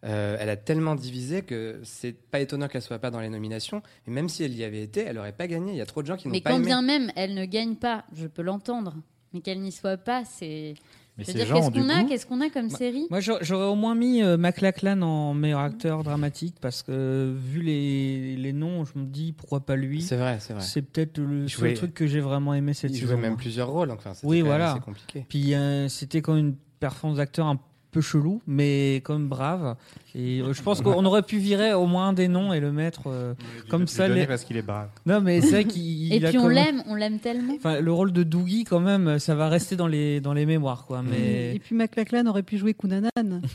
euh, 0.05 0.35
elle 0.39 0.49
a 0.49 0.57
tellement 0.57 0.95
divisé 0.95 1.43
que 1.43 1.79
c'est 1.83 2.11
pas 2.11 2.39
étonnant 2.41 2.67
qu'elle 2.67 2.81
soit 2.81 2.99
pas 2.99 3.09
dans 3.11 3.21
les 3.21 3.29
nominations. 3.29 3.81
Et 4.07 4.11
même 4.11 4.27
si 4.27 4.43
elle 4.43 4.53
y 4.53 4.63
avait 4.63 4.81
été, 4.81 5.01
elle 5.01 5.17
aurait 5.17 5.31
pas 5.31 5.47
gagné. 5.47 5.71
Il 5.71 5.77
y 5.77 5.81
a 5.81 5.85
trop 5.85 6.01
de 6.01 6.07
gens 6.07 6.17
qui 6.17 6.27
n'ont 6.27 6.33
Mais 6.33 6.41
pas 6.41 6.49
quand 6.49 6.57
aimé. 6.57 6.65
bien 6.65 6.81
même 6.81 7.11
elle 7.15 7.33
ne 7.35 7.45
gagne 7.45 7.75
pas, 7.75 8.03
je 8.13 8.27
peux 8.27 8.41
l'entendre, 8.41 8.95
mais 9.33 9.39
qu'elle 9.41 9.61
n'y 9.61 9.71
soit 9.71 9.97
pas, 9.97 10.25
c'est. 10.25 10.73
Mais 11.17 11.23
ces 11.25 11.45
gens 11.45 11.55
qu'est-ce 11.69 11.69
qu'on 11.83 11.89
a, 11.89 12.03
qu'est-ce 12.05 12.25
qu'on 12.25 12.41
a 12.41 12.49
comme 12.49 12.69
Bah, 12.69 12.77
série 12.77 13.05
Moi, 13.11 13.19
j'a- 13.19 13.37
j'aurais 13.41 13.67
au 13.67 13.75
moins 13.75 13.93
mis 13.93 14.23
euh, 14.23 14.35
McLachlan 14.35 15.01
en 15.03 15.33
meilleur 15.35 15.59
acteur 15.59 16.03
dramatique 16.03 16.55
parce 16.59 16.81
que 16.81 17.35
vu 17.37 17.61
les, 17.61 18.35
les 18.35 18.51
noms, 18.53 18.83
je 18.83 18.97
me 18.97 19.05
dis 19.05 19.31
pourquoi 19.31 19.59
pas 19.59 19.75
lui. 19.75 20.01
C'est 20.01 20.15
vrai, 20.17 20.37
c'est 20.39 20.53
vrai. 20.53 20.63
C'est 20.63 20.81
peut-être 20.81 21.19
le 21.19 21.43
Il 21.43 21.49
seul 21.49 21.59
jouait- 21.59 21.73
truc 21.75 21.93
que 21.93 22.07
j'ai 22.07 22.19
vraiment 22.19 22.53
aimé 22.55 22.73
cette 22.73 22.89
Il 22.91 22.95
saison. 22.95 23.07
jouait 23.13 23.21
même 23.21 23.37
plusieurs 23.37 23.69
rôles, 23.69 23.89
donc 23.89 23.99
enfin, 23.99 24.13
c'était 24.15 24.25
Oui, 24.27 24.41
voilà. 24.41 24.71
assez 24.71 24.79
compliqué. 24.79 25.25
Puis 25.29 25.53
euh, 25.53 25.87
c'était 25.87 26.21
quand 26.23 26.33
même 26.33 26.47
une 26.47 26.55
performance 26.79 27.17
d'acteur 27.17 27.45
un 27.45 27.57
peu 27.57 27.61
chelou, 28.01 28.41
mais 28.47 28.95
quand 29.03 29.13
même 29.13 29.27
brave. 29.27 29.75
Et 30.15 30.41
euh, 30.41 30.53
je 30.53 30.61
pense 30.61 30.81
qu'on 30.81 31.03
aurait 31.05 31.23
pu 31.23 31.37
virer 31.37 31.73
au 31.73 31.85
moins 31.87 32.13
des 32.13 32.27
noms 32.27 32.53
et 32.53 32.59
le 32.59 32.71
mettre 32.71 33.03
euh, 33.07 33.33
comme 33.69 33.87
ça. 33.87 34.07
les... 34.07 34.15
les- 34.21 34.27
parce 34.27 34.43
qu'il 34.43 34.57
est 34.57 34.61
brave. 34.61 34.89
Non, 35.05 35.21
mais 35.21 35.41
c'est 35.41 35.49
vrai 35.51 35.65
qu'il. 35.65 36.13
Et 36.13 36.17
il 36.17 36.25
a 36.25 36.29
puis 36.29 36.37
on 36.37 36.47
même- 36.47 36.53
l'aime, 36.55 36.83
on 36.87 36.95
l'aime 36.95 37.19
tellement. 37.19 37.53
Enfin, 37.55 37.79
le 37.81 37.91
rôle 37.91 38.11
de 38.11 38.23
Doogie, 38.23 38.63
quand 38.63 38.79
même, 38.79 39.17
ça 39.19 39.33
va 39.35 39.49
rester 39.49 39.75
dans 39.75 39.87
les, 39.87 40.21
dans 40.21 40.33
les 40.33 40.45
mémoires, 40.45 40.85
quoi. 40.85 41.01
Mais 41.01 41.55
Et 41.55 41.59
puis 41.59 41.75
McLachlan 41.75 42.25
aurait 42.27 42.43
pu 42.43 42.57
jouer 42.57 42.73
Kunanan. 42.73 43.09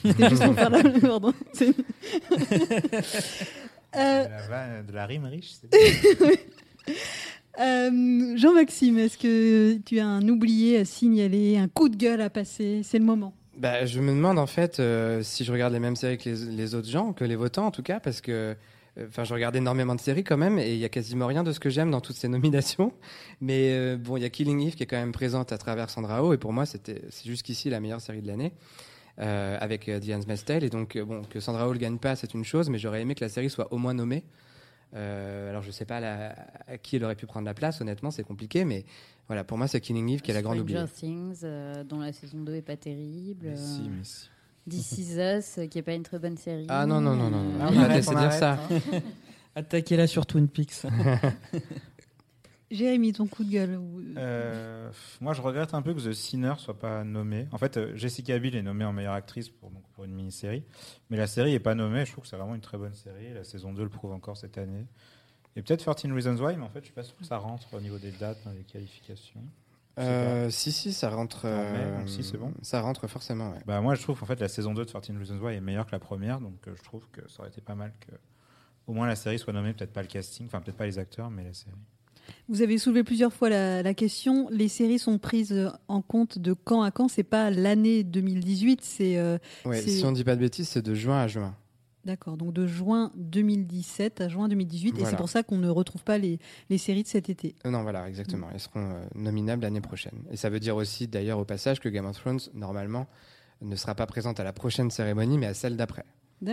C'était 0.05 0.29
juste 0.31 0.45
pour 0.45 0.55
faire 0.55 0.71
la... 0.71 0.83
Pardon. 0.83 1.33
Euh, 3.97 4.25
De, 4.25 4.29
la, 4.31 4.49
vanne- 4.49 4.87
de 4.87 4.93
la 4.93 5.07
rime 5.07 5.25
riche. 5.25 5.53
c'est- 5.63 6.39
euh, 7.61 8.37
Jean-Maxime, 8.37 8.99
est-ce 8.99 9.17
que 9.17 9.79
tu 9.79 9.99
as 9.99 10.07
un 10.07 10.29
oublié 10.29 10.79
à 10.79 10.85
signaler, 10.85 11.57
un 11.57 11.69
coup 11.69 11.89
de 11.89 11.97
gueule 11.97 12.21
à 12.21 12.29
passer? 12.29 12.83
C'est 12.85 12.99
le 12.99 13.07
moment. 13.07 13.33
Bah, 13.59 13.87
je 13.87 13.99
me 13.99 14.13
demande 14.13 14.39
en 14.39 14.47
fait 14.47 14.79
euh, 14.79 15.21
si 15.25 15.45
je 15.45 15.51
regarde 15.51 15.73
les 15.73 15.81
mêmes 15.81 15.97
séries 15.97 16.17
que 16.17 16.31
les, 16.31 16.75
autres 16.77 16.89
gens, 16.89 17.13
que 17.13 17.25
les 17.25 17.35
votants 17.35 17.67
en 17.67 17.71
tout 17.73 17.83
cas, 17.83 17.99
parce 17.99 18.21
que 18.21 18.55
euh, 18.97 19.07
je 19.25 19.35
regarde 19.35 19.57
énormément 19.57 19.97
de 19.97 20.01
séries 20.01 20.23
quand 20.23 20.37
même, 20.37 20.61
et 20.61 20.75
il 20.75 20.79
y 20.79 20.85
a 20.85 20.89
quasiment 20.89 21.27
rien 21.27 21.43
de 21.43 21.51
ce 21.51 21.59
que 21.59 21.69
j'aime 21.69 21.91
dans 21.91 22.01
toutes 22.01 22.15
ces 22.15 22.29
nominations. 22.37 22.93
Mais 23.41 23.73
euh, 23.73 23.97
bon, 23.97 24.17
il 24.17 24.23
y 24.23 24.25
a 24.25 24.31
Killing 24.31 24.61
Eve 24.61 24.77
qui 24.77 24.85
est 24.85 24.87
quand 24.87 24.97
même 24.97 25.11
présente 25.11 25.51
à 25.53 25.59
travers 25.59 25.91
Sandra 25.91 26.23
Oh, 26.23 26.33
et 26.33 26.39
pour 26.39 26.53
moi, 26.53 26.67
c'était 26.67 27.03
c'est 27.11 27.27
jusqu'ici 27.27 27.69
la 27.69 27.81
meilleure 27.81 28.01
série 28.01 28.23
de 28.23 28.29
l'année. 28.29 28.53
avec 29.19 29.89
Handmaid's 29.89 30.45
Tale 30.45 30.63
et 30.63 30.71
donc 30.71 30.97
bon 30.97 31.23
que 31.23 31.41
Sandra 31.41 31.69
Oh 31.69 31.75
ne 31.75 31.79
gagne 31.79 31.99
pas 31.99 32.15
c'est 32.15 32.35
une 32.35 32.45
chose 32.45 32.71
mais 32.71 32.79
j'aurais 32.79 33.01
aimé 33.01 33.17
que 33.17 33.25
la 33.25 33.29
série 33.29 33.51
soit 33.51 33.73
au 33.73 33.77
moins 33.77 33.93
nommée 33.93 34.23
Euh, 34.95 35.51
alors 35.51 35.63
je 35.63 35.71
sais 35.71 35.85
pas 35.85 36.01
la- 36.01 36.35
à 36.67 36.79
qui 36.79 36.97
elle 36.97 37.05
aurait 37.05 37.15
pu 37.15 37.27
prendre 37.27 37.45
la 37.45 37.53
place 37.53 37.81
honnêtement 37.83 38.11
c'est 38.11 38.23
compliqué 38.25 38.65
mais 38.65 38.87
voilà 39.27 39.45
pour 39.45 39.59
moi 39.59 39.69
c'est 39.69 39.83
Killing 39.83 40.09
Eve 40.09 40.23
qui 40.23 40.31
est 40.31 40.35
la 40.35 40.41
grande 40.41 40.59
oubliée 40.59 40.79
Stranger 40.79 40.93
Things, 40.99 41.41
euh, 41.45 41.85
dont 41.85 42.01
la 42.01 42.13
saison 42.15 42.39
2 42.41 42.55
est 42.55 42.63
pas 42.63 42.77
terrible. 42.79 43.49
Mais 43.51 43.57
si, 43.57 43.83
euh, 43.83 43.89
mais 43.91 44.05
si. 44.05 44.31
This 44.67 44.93
Is 44.99 45.17
Us, 45.19 45.59
euh, 45.59 45.67
qui 45.67 45.79
est 45.79 45.83
pas 45.83 45.93
une 45.93 46.03
très 46.05 46.19
bonne 46.19 46.37
série. 46.39 46.67
ah 46.71 46.87
non 46.87 47.01
non 47.03 47.15
non 47.15 47.29
non, 47.31 47.43
non. 47.43 47.61
Euh, 47.61 47.65
arrête, 47.65 47.79
arrête, 47.79 47.97
laissez 47.97 48.09
on 48.13 48.13
dire 48.13 48.21
arrête, 48.23 48.39
ça 48.41 48.59
attaquez-la 49.55 50.07
sur 50.07 50.25
Twin 50.25 50.49
Peaks. 50.49 50.83
Jérémy, 52.71 53.13
ton 53.15 53.27
coup 53.27 53.45
de 53.45 53.51
gueule. 53.51 53.77
ou- 53.79 54.03
Euh, 54.17 54.91
moi, 55.21 55.33
je 55.33 55.41
regrette 55.41 55.73
un 55.75 55.81
peu 55.83 55.95
que 55.95 56.01
The 56.01 56.13
Sinner 56.13 56.55
soit 56.59 56.79
pas 56.79 57.03
nommée. 57.05 57.47
En 57.53 57.59
fait, 57.59 57.77
euh, 57.79 57.97
Jessica 57.97 58.39
Biel 58.39 58.57
est 58.57 58.63
nommée 58.63 58.85
en 58.85 58.93
meilleure 58.93 59.15
actrice 59.15 59.49
pour, 59.49 59.71
donc, 59.71 59.83
pour 59.95 60.05
une 60.05 60.13
mini-série, 60.13 60.63
mais 61.09 61.17
la 61.17 61.27
série 61.27 61.55
est 61.55 61.61
pas 61.61 61.75
nommée. 61.75 62.05
Je 62.05 62.13
trouve 62.13 62.25
que 62.25 62.29
c'est 62.29 62.37
vraiment 62.37 62.55
une 62.55 62.61
très 62.61 62.77
bonne 62.77 62.95
série. 62.95 63.33
La 63.33 63.45
saison 63.45 63.73
2 63.73 63.83
le 63.85 63.89
prouve 63.89 64.13
encore 64.13 64.37
cette 64.37 64.59
année. 64.59 64.87
Et 65.57 65.63
peut-être 65.63 65.81
13 65.83 66.13
Reasons 66.13 66.37
Why, 66.37 66.57
mais 66.57 66.65
en 66.65 66.69
fait, 66.69 66.81
je 66.81 66.85
suis 66.87 66.95
pas 66.95 67.03
sûr 67.03 67.17
que 67.17 67.25
ça 67.25 67.39
rentre 67.39 67.73
au 67.75 67.81
niveau 67.81 67.99
des 67.99 68.13
dates 68.13 68.39
dans 68.45 68.53
les 68.53 68.65
qualifications. 68.65 69.43
Euh, 69.99 70.49
si, 70.51 70.71
si, 70.71 70.93
ça 70.93 71.09
rentre. 71.11 71.47
En 71.47 71.49
mai, 71.73 71.79
euh, 71.81 71.99
donc 71.99 72.09
si, 72.09 72.23
c'est 72.23 72.37
bon. 72.39 72.53
Ça 72.63 72.81
rentre 72.83 73.09
forcément, 73.09 73.51
ouais. 73.51 73.59
Bah, 73.67 73.81
moi, 73.81 73.95
je 73.97 74.03
trouve 74.03 74.21
qu'en 74.21 74.27
fait, 74.27 74.39
la 74.41 74.47
saison 74.49 74.75
2 74.75 74.85
de 74.85 74.89
13 74.91 75.17
Reasons 75.19 75.39
Why 75.39 75.55
est 75.57 75.61
meilleure 75.61 75.87
que 75.87 75.93
la 75.93 75.99
première, 75.99 76.39
donc 76.41 76.69
euh, 76.69 76.75
je 76.77 76.83
trouve 76.85 77.09
que 77.11 77.23
ça 77.29 77.41
aurait 77.41 77.49
été 77.49 77.61
pas 77.61 77.75
mal 77.75 77.93
que 77.99 78.13
au 78.87 78.93
moins 78.93 79.07
la 79.09 79.17
série 79.17 79.39
soit 79.39 79.53
nommée, 79.53 79.73
peut-être 79.75 79.93
pas 79.93 80.03
le 80.03 80.09
casting, 80.09 80.47
enfin 80.47 80.61
peut-être 80.61 80.77
pas 80.77 80.87
les 80.87 80.99
acteurs, 80.99 81.31
mais 81.31 81.43
la 81.45 81.53
série. 81.53 81.75
Vous 82.49 82.63
avez 82.63 82.79
soulevé 82.79 83.05
plusieurs 83.05 83.33
fois 83.33 83.49
la, 83.49 83.83
la 83.83 83.95
question. 83.95 84.49
Les 84.51 84.69
séries 84.69 84.99
sont 84.99 85.19
prises 85.19 85.71
en 85.89 86.03
compte 86.03 86.39
de 86.39 86.53
quand 86.53 86.83
à 86.83 86.91
quand? 86.91 87.09
C'est 87.09 87.23
pas 87.23 87.51
l'année 87.51 88.05
2018, 88.05 88.81
c'est 88.83 89.19
euh, 89.19 89.39
Ouais, 89.65 89.81
si 89.81 90.05
on 90.05 90.13
dit 90.13 90.25
pas 90.25 90.35
de 90.37 90.41
bêtises, 90.41 90.69
c'est 90.69 90.83
de 90.83 90.95
juin 90.95 91.19
à 91.21 91.27
juin. 91.29 91.55
d'accord. 92.05 92.37
Donc 92.37 92.53
de 92.55 92.67
juin 92.67 93.13
2017 93.17 94.21
à 94.23 94.29
juin 94.29 94.49
2018, 94.49 94.99
et 94.99 95.05
c'est 95.05 95.17
pour 95.17 95.29
ça 95.29 95.43
qu'on 95.43 95.59
ne 95.59 95.69
retrouve 95.69 96.03
pas 96.05 96.17
les, 96.19 96.39
les 96.71 96.79
séries 96.79 97.03
de 97.03 97.09
cet 97.09 97.29
été. 97.29 97.55
Euh, 97.67 97.71
non, 97.71 97.83
voilà, 97.83 98.09
exactement. 98.09 98.49
Elles 98.53 98.61
seront 98.61 98.81
euh, 98.93 99.05
nominables 99.15 99.63
l'année 99.63 99.81
prochaine. 99.83 100.25
Et 100.31 100.37
ça 100.37 100.49
veut 100.51 100.61
dire 100.61 100.77
aussi, 100.77 101.07
d'ailleurs, 101.07 101.39
au 101.39 101.45
passage, 101.45 101.81
que 101.81 101.89
Game 101.89 102.07
of 102.07 102.17
Thrones, 102.19 102.41
normalement, 102.55 103.07
ne 103.61 103.77
sera 103.77 103.95
pas 103.95 104.07
présente 104.07 104.39
à 104.41 104.45
la 104.45 104.53
prochaine 104.53 104.91
cérémonie, 104.91 105.37
mais 105.37 105.47
à 105.47 105.55
celle 105.55 105.77
d'après. 105.77 106.05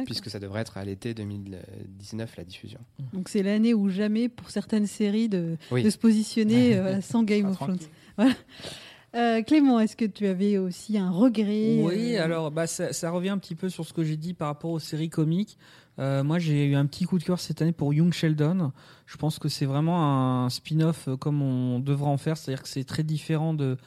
Puisque 0.05 0.29
ça 0.29 0.39
devrait 0.39 0.61
être 0.61 0.77
à 0.77 0.85
l'été 0.85 1.13
2019, 1.13 2.37
la 2.37 2.43
diffusion. 2.43 2.79
Donc 3.13 3.29
c'est 3.29 3.43
l'année 3.43 3.73
où 3.73 3.89
jamais, 3.89 4.29
pour 4.29 4.49
certaines 4.49 4.87
séries, 4.87 5.29
de, 5.29 5.57
Oui. 5.71 5.83
de 5.83 5.89
se 5.89 5.97
positionner 5.97 6.75
euh, 6.75 7.01
sans 7.01 7.23
Game 7.23 7.45
of 7.47 7.55
Thrones. 7.55 7.77
Euh, 9.15 9.41
Clément, 9.43 9.79
est-ce 9.79 9.95
que 9.95 10.03
tu 10.03 10.27
avais 10.27 10.57
aussi 10.57 10.97
un 10.97 11.09
regret 11.09 11.79
Oui, 11.81 12.17
euh, 12.17 12.23
alors 12.23 12.51
bah, 12.51 12.67
ça, 12.67 12.91
ça 12.91 13.11
revient 13.11 13.29
un 13.29 13.37
petit 13.37 13.55
peu 13.55 13.69
sur 13.69 13.85
ce 13.85 13.93
que 13.93 14.03
j'ai 14.03 14.17
dit 14.17 14.33
par 14.33 14.49
rapport 14.49 14.71
aux 14.71 14.79
séries 14.79 15.09
comiques. 15.09 15.57
Euh, 15.99 16.21
moi, 16.21 16.37
j'ai 16.37 16.65
eu 16.65 16.75
un 16.75 16.85
petit 16.85 17.05
coup 17.05 17.17
de 17.17 17.23
cœur 17.23 17.39
cette 17.39 17.61
année 17.61 17.71
pour 17.71 17.93
Young 17.93 18.11
Sheldon. 18.11 18.73
Je 19.05 19.15
pense 19.15 19.39
que 19.39 19.47
c'est 19.47 19.65
vraiment 19.65 20.43
un 20.43 20.49
spin-off 20.49 21.07
comme 21.21 21.41
on 21.41 21.79
devra 21.79 22.09
en 22.09 22.17
faire, 22.17 22.35
c'est-à-dire 22.35 22.61
que 22.61 22.67
c'est 22.67 22.83
très 22.83 23.03
différent 23.03 23.53
de, 23.53 23.77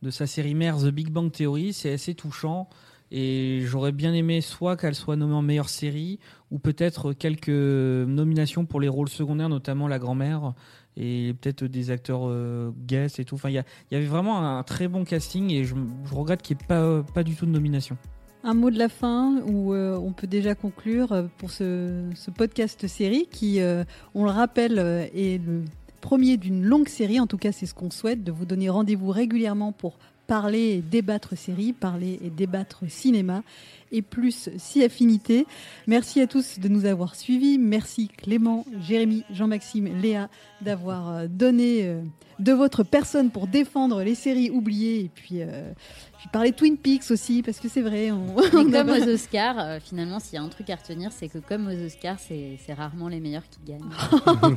de 0.00 0.10
sa 0.10 0.26
série 0.26 0.54
mère 0.54 0.78
The 0.78 0.86
Big 0.86 1.10
Bang 1.10 1.30
Theory. 1.30 1.74
C'est 1.74 1.92
assez 1.92 2.14
touchant. 2.14 2.70
Et 3.10 3.60
j'aurais 3.64 3.92
bien 3.92 4.12
aimé 4.12 4.40
soit 4.40 4.76
qu'elle 4.76 4.94
soit 4.94 5.16
nommée 5.16 5.34
en 5.34 5.42
meilleure 5.42 5.68
série, 5.68 6.18
ou 6.50 6.58
peut-être 6.58 7.12
quelques 7.12 7.48
nominations 7.48 8.66
pour 8.66 8.80
les 8.80 8.88
rôles 8.88 9.08
secondaires, 9.08 9.48
notamment 9.48 9.88
la 9.88 9.98
grand-mère, 9.98 10.54
et 10.96 11.34
peut-être 11.40 11.64
des 11.64 11.90
acteurs 11.90 12.22
euh, 12.24 12.70
guests 12.86 13.20
et 13.20 13.24
tout. 13.24 13.36
Enfin, 13.36 13.50
il 13.50 13.64
y, 13.92 13.94
avait 13.94 14.06
vraiment 14.06 14.58
un 14.58 14.62
très 14.62 14.88
bon 14.88 15.04
casting, 15.04 15.50
et 15.50 15.64
je, 15.64 15.74
regrette 16.12 16.42
qu'il 16.42 16.56
n'y 16.56 16.62
ait 16.62 17.02
pas, 17.14 17.22
du 17.22 17.34
tout 17.34 17.46
de 17.46 17.50
nomination. 17.50 17.96
Un 18.44 18.54
mot 18.54 18.70
de 18.70 18.78
la 18.78 18.88
fin 18.88 19.42
où 19.46 19.74
euh, 19.74 19.96
on 19.96 20.12
peut 20.12 20.28
déjà 20.28 20.54
conclure 20.54 21.12
euh, 21.12 21.24
pour 21.38 21.50
ce, 21.50 22.30
podcast 22.36 22.86
série 22.86 23.26
qui, 23.30 23.60
euh, 23.60 23.84
on 24.14 24.24
le 24.24 24.30
rappelle, 24.30 24.78
est 24.78 25.44
le 25.44 25.64
premier 26.00 26.36
d'une 26.36 26.64
longue 26.64 26.88
série. 26.88 27.18
En 27.18 27.26
tout 27.26 27.36
cas, 27.36 27.50
c'est 27.50 27.66
ce 27.66 27.74
qu'on 27.74 27.90
souhaite, 27.90 28.22
de 28.22 28.30
vous 28.30 28.44
donner 28.44 28.68
rendez-vous 28.68 29.10
régulièrement 29.10 29.72
pour 29.72 29.98
parler 30.28 30.74
et 30.74 30.82
débattre 30.82 31.36
série, 31.36 31.72
parler 31.72 32.20
et 32.22 32.30
débattre 32.30 32.84
cinéma 32.86 33.42
et 33.90 34.02
plus 34.02 34.50
si 34.58 34.84
affinité. 34.84 35.46
Merci 35.88 36.20
à 36.20 36.28
tous 36.28 36.60
de 36.60 36.68
nous 36.68 36.84
avoir 36.84 37.16
suivis. 37.16 37.58
Merci 37.58 38.08
Clément, 38.08 38.64
Jérémy, 38.80 39.24
Jean-Maxime, 39.32 40.00
Léa 40.00 40.28
d'avoir 40.60 41.08
euh, 41.08 41.26
donné 41.28 41.86
euh, 41.86 42.02
de 42.38 42.52
votre 42.52 42.82
personne 42.82 43.30
pour 43.30 43.46
défendre 43.46 44.02
les 44.02 44.14
séries 44.14 44.50
oubliées 44.50 45.00
et 45.00 45.10
puis, 45.12 45.42
euh, 45.42 45.72
puis 46.18 46.28
parler 46.32 46.52
Twin 46.52 46.76
Peaks 46.76 47.10
aussi 47.10 47.42
parce 47.42 47.58
que 47.58 47.68
c'est 47.68 47.82
vrai. 47.82 48.10
On, 48.10 48.36
on 48.54 48.70
comme 48.70 48.90
aux 48.90 49.08
Oscars, 49.08 49.58
euh, 49.58 49.78
finalement, 49.80 50.20
s'il 50.20 50.34
y 50.34 50.38
a 50.38 50.42
un 50.42 50.48
truc 50.48 50.70
à 50.70 50.76
retenir, 50.76 51.10
c'est 51.12 51.28
que 51.28 51.38
comme 51.38 51.66
aux 51.68 51.86
Oscars, 51.86 52.18
c'est 52.20 52.72
rarement 52.72 53.08
les 53.08 53.20
meilleurs 53.20 53.48
qui 53.48 53.58
gagnent. 53.64 53.90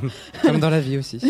Comme 0.42 0.60
dans 0.60 0.70
la 0.70 0.80
vie 0.80 0.98
aussi. 0.98 1.20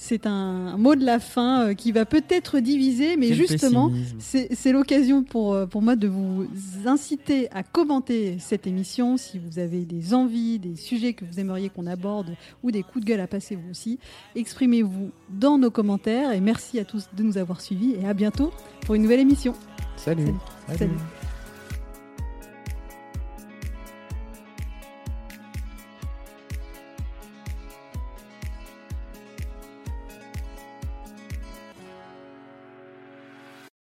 C'est 0.00 0.26
un 0.26 0.76
mot 0.76 0.94
de 0.94 1.04
la 1.04 1.18
fin 1.18 1.70
euh, 1.70 1.74
qui 1.74 1.90
va 1.90 2.04
peut-être 2.04 2.60
diviser, 2.60 3.16
mais 3.16 3.26
Quel 3.28 3.36
justement, 3.36 3.90
c'est 4.20 4.72
l'occasion 4.72 5.24
pour, 5.24 5.54
euh, 5.54 5.66
pour 5.66 5.82
moi 5.82 5.96
de 5.96 6.06
vous 6.06 6.46
inciter 6.86 7.50
à 7.50 7.64
commenter 7.64 8.36
cette 8.38 8.68
émission 8.68 9.16
si 9.16 9.40
vous 9.40 9.58
avez 9.58 9.80
des 9.80 10.14
envies, 10.14 10.60
des 10.60 10.76
sujets 10.76 11.14
que 11.14 11.24
vous 11.24 11.40
aimeriez 11.40 11.68
qu'on 11.68 11.88
aborde 11.88 12.36
ou 12.62 12.70
des 12.70 12.84
coups 12.84 13.04
de 13.04 13.10
gueule 13.10 13.20
à 13.20 13.26
passer 13.26 13.56
vous 13.56 13.70
aussi. 13.72 13.98
Exprimez-vous 14.36 15.10
dans 15.30 15.58
nos 15.58 15.72
commentaires 15.72 16.30
et 16.30 16.40
merci 16.40 16.78
à 16.78 16.84
tous 16.84 17.08
de 17.16 17.24
nous 17.24 17.36
avoir 17.36 17.60
suivis 17.60 17.96
et 18.00 18.06
à 18.06 18.14
bientôt 18.14 18.52
pour 18.82 18.94
une 18.94 19.02
nouvelle 19.02 19.20
émission. 19.20 19.52
Salut. 19.96 20.26
Salut. 20.68 20.78
Salut. 20.78 20.92